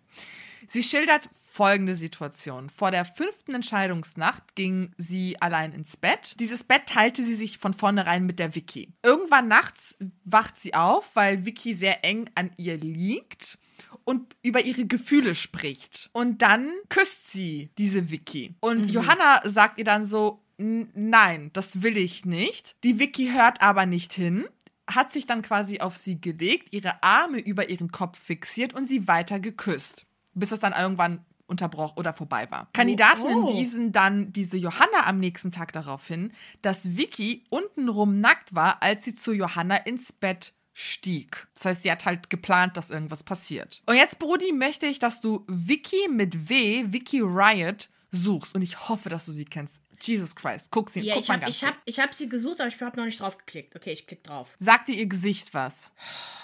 [0.67, 2.69] Sie schildert folgende Situation.
[2.69, 6.35] Vor der fünften Entscheidungsnacht ging sie allein ins Bett.
[6.39, 8.93] Dieses Bett teilte sie sich von vornherein mit der Vicky.
[9.03, 13.57] Irgendwann nachts wacht sie auf, weil Vicky sehr eng an ihr liegt
[14.05, 16.09] und über ihre Gefühle spricht.
[16.13, 18.55] Und dann küsst sie diese Vicky.
[18.59, 22.75] Und Johanna sagt ihr dann so, "N- nein, das will ich nicht.
[22.83, 24.45] Die Vicky hört aber nicht hin
[24.85, 29.07] hat sich dann quasi auf sie gelegt, ihre Arme über ihren Kopf fixiert und sie
[29.07, 32.69] weiter geküsst, bis es dann irgendwann unterbrochen oder vorbei war.
[32.73, 33.53] Kandidatinnen oh.
[33.53, 36.31] wiesen dann diese Johanna am nächsten Tag darauf hin,
[36.61, 41.47] dass Vicky untenrum nackt war, als sie zu Johanna ins Bett stieg.
[41.53, 43.83] Das heißt, sie hat halt geplant, dass irgendwas passiert.
[43.85, 48.55] Und jetzt, Brudi, möchte ich, dass du Vicky mit W, Vicky Riot, suchst.
[48.55, 49.81] Und ich hoffe, dass du sie kennst.
[49.99, 50.69] Jesus Christ.
[50.71, 52.79] Guck sie, Ja, guck ich mal habe ich hab, ich hab sie gesucht, aber ich
[52.79, 53.75] habe noch nicht drauf geklickt.
[53.75, 54.55] Okay, ich klick drauf.
[54.59, 55.93] Sagt dir ihr Gesicht was?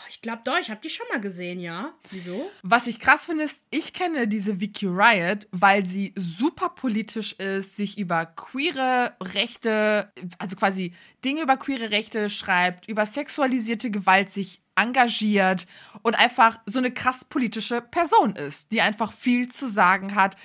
[0.09, 1.93] Ich glaube doch, ich habe die schon mal gesehen, ja.
[2.09, 2.49] Wieso?
[2.63, 7.75] Was ich krass finde, ist, ich kenne diese Vicky Riot, weil sie super politisch ist,
[7.75, 10.93] sich über queere Rechte, also quasi
[11.23, 15.67] Dinge über queere Rechte schreibt, über sexualisierte Gewalt sich engagiert
[16.01, 20.35] und einfach so eine krass politische Person ist, die einfach viel zu sagen hat,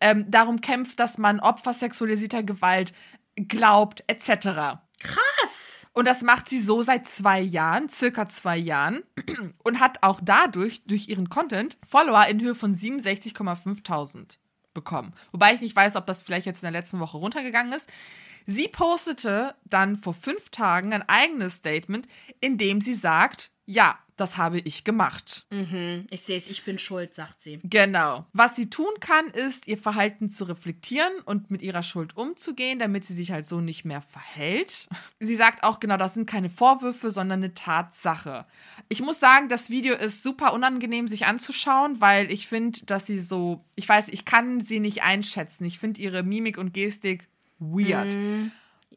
[0.00, 2.92] ähm, darum kämpft, dass man Opfer sexualisierter Gewalt
[3.36, 4.80] glaubt, etc.
[4.98, 5.88] Krass.
[5.92, 9.02] Und das macht sie so seit zwei Jahren, circa zwei Jahren.
[9.64, 14.38] Und hat auch dadurch, durch ihren Content, Follower in Höhe von 67,5000
[14.72, 15.12] bekommen.
[15.32, 17.90] Wobei ich nicht weiß, ob das vielleicht jetzt in der letzten Woche runtergegangen ist.
[18.46, 22.06] Sie postete dann vor fünf Tagen ein eigenes Statement,
[22.40, 25.46] in dem sie sagt, ja, das habe ich gemacht.
[25.50, 27.58] Mhm, ich sehe es, ich bin schuld, sagt sie.
[27.64, 28.26] Genau.
[28.32, 33.06] Was sie tun kann, ist, ihr Verhalten zu reflektieren und mit ihrer Schuld umzugehen, damit
[33.06, 34.88] sie sich halt so nicht mehr verhält.
[35.20, 38.46] Sie sagt auch genau, das sind keine Vorwürfe, sondern eine Tatsache.
[38.88, 43.18] Ich muss sagen, das Video ist super unangenehm, sich anzuschauen, weil ich finde, dass sie
[43.18, 45.64] so, ich weiß, ich kann sie nicht einschätzen.
[45.64, 47.28] Ich finde ihre Mimik und Gestik
[47.60, 48.14] weird.
[48.14, 48.50] Mhm.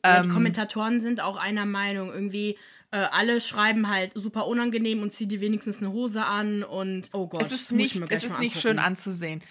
[0.04, 2.12] Ja, die Kommentatoren sind auch einer Meinung.
[2.12, 2.58] Irgendwie
[2.92, 7.28] äh, alle schreiben halt super unangenehm und zieh dir wenigstens eine Hose an und oh
[7.28, 7.42] Gott.
[7.42, 9.42] Es ist nicht, es ist nicht schön anzusehen.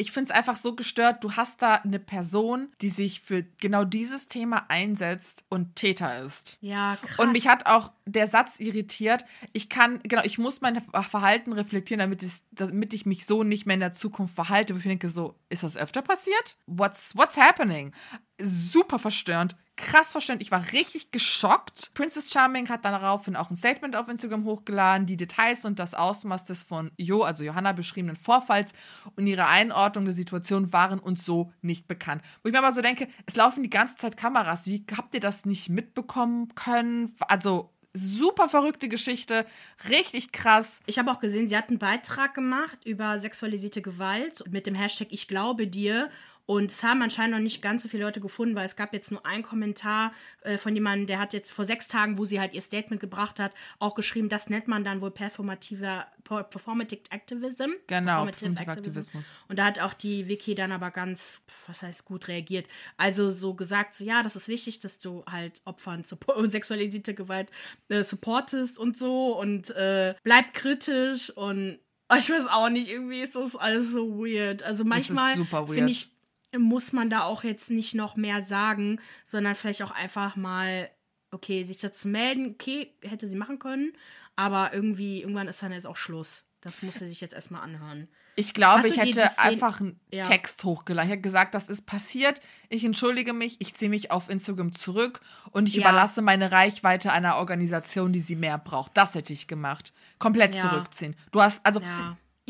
[0.00, 3.84] Ich finde es einfach so gestört, du hast da eine Person, die sich für genau
[3.84, 6.56] dieses Thema einsetzt und Täter ist.
[6.62, 7.18] Ja, krass.
[7.18, 9.26] Und mich hat auch der Satz irritiert.
[9.52, 13.66] Ich kann, genau, ich muss mein Verhalten reflektieren, damit ich, damit ich mich so nicht
[13.66, 14.74] mehr in der Zukunft verhalte.
[14.74, 16.56] Wo ich denke, so, ist das öfter passiert?
[16.66, 17.92] What's, what's happening?
[18.38, 20.42] Super verstörend krass verstörend.
[20.42, 21.92] Ich war richtig geschockt.
[21.94, 25.06] Princess Charming hat daraufhin auch ein Statement auf Instagram hochgeladen.
[25.06, 28.72] Die Details und das Ausmaß des von Jo, also Johanna, beschriebenen Vorfalls
[29.16, 32.22] und ihre Einordnung der Situation waren uns so nicht bekannt.
[32.42, 34.66] Wo ich mir aber so denke, es laufen die ganze Zeit Kameras.
[34.66, 37.12] Wie habt ihr das nicht mitbekommen können?
[37.28, 39.44] Also super verrückte Geschichte,
[39.88, 40.80] richtig krass.
[40.86, 45.08] Ich habe auch gesehen, sie hat einen Beitrag gemacht über sexualisierte Gewalt mit dem Hashtag
[45.10, 46.10] Ich glaube dir
[46.50, 49.12] und es haben anscheinend noch nicht ganz so viele Leute gefunden, weil es gab jetzt
[49.12, 52.54] nur einen Kommentar äh, von jemandem, der hat jetzt vor sechs Tagen, wo sie halt
[52.54, 57.70] ihr Statement gebracht hat, auch geschrieben, das nennt man dann wohl performativer Performative Activism.
[57.86, 59.32] Genau, Performative Aktivismus.
[59.46, 62.66] Und da hat auch die Wiki dann aber ganz, was heißt gut reagiert.
[62.96, 66.02] Also so gesagt, so ja, das ist wichtig, dass du halt Opfern
[66.46, 67.48] sexualisierte Gewalt
[67.90, 71.78] äh, supportest und so und äh, bleib kritisch und
[72.18, 74.64] ich weiß auch nicht, irgendwie ist das alles so weird.
[74.64, 76.10] Also manchmal finde ich
[76.58, 80.90] muss man da auch jetzt nicht noch mehr sagen, sondern vielleicht auch einfach mal,
[81.30, 83.92] okay, sich dazu melden, okay, hätte sie machen können,
[84.36, 86.44] aber irgendwie, irgendwann ist dann jetzt auch Schluss.
[86.60, 88.08] Das muss sie sich jetzt erstmal anhören.
[88.36, 90.24] Ich glaube, ich hätte einfach einen ja.
[90.24, 91.08] Text hochgeladen.
[91.08, 92.40] Ich hätte gesagt, das ist passiert.
[92.68, 95.20] Ich entschuldige mich, ich ziehe mich auf Instagram zurück
[95.52, 95.82] und ich ja.
[95.82, 98.96] überlasse meine Reichweite einer Organisation, die sie mehr braucht.
[98.96, 99.92] Das hätte ich gemacht.
[100.18, 100.68] Komplett ja.
[100.68, 101.16] zurückziehen.
[101.32, 101.80] Du hast, also,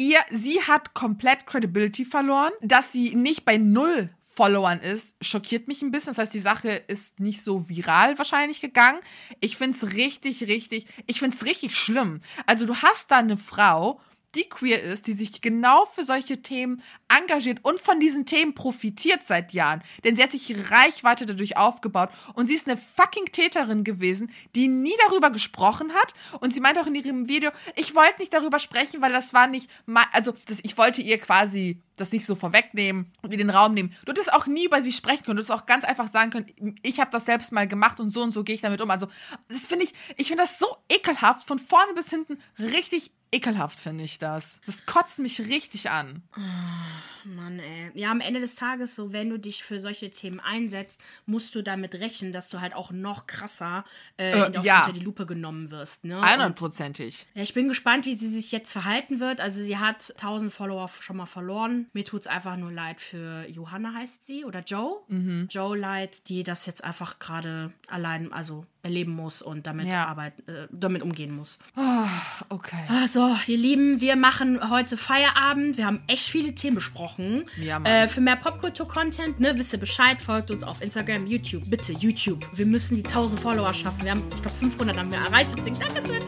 [0.01, 2.53] ihr, sie hat komplett Credibility verloren.
[2.63, 6.13] Dass sie nicht bei null Followern ist, schockiert mich ein bisschen.
[6.13, 9.01] Das heißt, die Sache ist nicht so viral wahrscheinlich gegangen.
[9.41, 12.21] Ich finde es richtig, richtig, ich finde es richtig schlimm.
[12.47, 14.01] Also du hast da eine Frau,
[14.35, 19.25] die queer ist, die sich genau für solche Themen engagiert und von diesen Themen profitiert
[19.25, 19.83] seit Jahren.
[20.05, 24.69] Denn sie hat sich Reichweite dadurch aufgebaut und sie ist eine fucking Täterin gewesen, die
[24.69, 26.15] nie darüber gesprochen hat.
[26.41, 29.47] Und sie meint auch in ihrem Video, ich wollte nicht darüber sprechen, weil das war
[29.47, 29.71] nicht,
[30.13, 33.95] also das, ich wollte ihr quasi das nicht so vorwegnehmen und ihr den Raum nehmen.
[34.05, 35.37] Du hättest auch nie über sie sprechen können.
[35.37, 38.23] Du hättest auch ganz einfach sagen können, ich habe das selbst mal gemacht und so
[38.23, 38.91] und so gehe ich damit um.
[38.91, 39.09] Also
[39.49, 44.05] das finde ich, ich finde das so ekelhaft, von vorne bis hinten richtig ekelhaft finde
[44.05, 44.61] ich das.
[44.67, 46.23] Das kotzt mich richtig an.
[46.37, 47.91] Oh, Mann, ey.
[47.95, 51.63] Ja, am Ende des Tages, so wenn du dich für solche Themen einsetzt, musst du
[51.63, 53.85] damit rechnen, dass du halt auch noch krasser
[54.19, 54.81] äh, äh, auf, ja.
[54.81, 56.05] unter die Lupe genommen wirst.
[56.05, 56.21] Ne?
[56.21, 57.27] Einhundertprozentig.
[57.35, 59.41] Ja, ich bin gespannt, wie sie sich jetzt verhalten wird.
[59.41, 61.89] Also sie hat 1000 Follower schon mal verloren.
[61.93, 65.03] Mir tut es einfach nur leid für Johanna heißt sie oder Joe.
[65.09, 65.49] Mhm.
[65.51, 70.07] Joe leid, die das jetzt einfach gerade allein, also erleben muss und damit ja.
[70.07, 71.59] arbeiten, äh, damit umgehen muss.
[71.77, 72.07] Oh,
[72.49, 72.85] okay.
[72.89, 75.77] Also, ihr Lieben, wir machen heute Feierabend.
[75.77, 77.45] Wir haben echt viele Themen besprochen.
[77.61, 81.65] Ja, äh, für mehr Popkultur-Content, ne, wisst ihr Bescheid, folgt uns auf Instagram, YouTube.
[81.69, 82.47] Bitte, YouTube.
[82.55, 84.05] Wir müssen die 1000 Follower schaffen.
[84.05, 85.51] Wir haben, ich glaube, 500 haben wir erreicht.
[85.57, 86.23] Deswegen danke schön.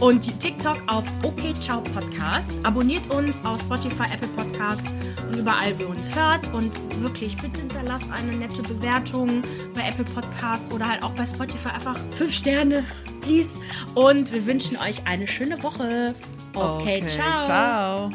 [0.00, 2.48] Und TikTok auf OK Ciao Podcast.
[2.62, 4.86] Abonniert uns auf Spotify, Apple Podcast
[5.28, 6.52] und überall, wo ihr uns hört.
[6.52, 9.42] Und wirklich, bitte hinterlasst eine nette Bewertung
[9.74, 12.84] bei Apple Podcast oder halt auch bei Spotify einfach fünf Sterne,
[13.20, 13.48] please.
[13.94, 16.14] Und wir wünschen euch eine schöne Woche.
[16.54, 17.44] Okay, okay ciao.
[17.44, 18.10] Ciao.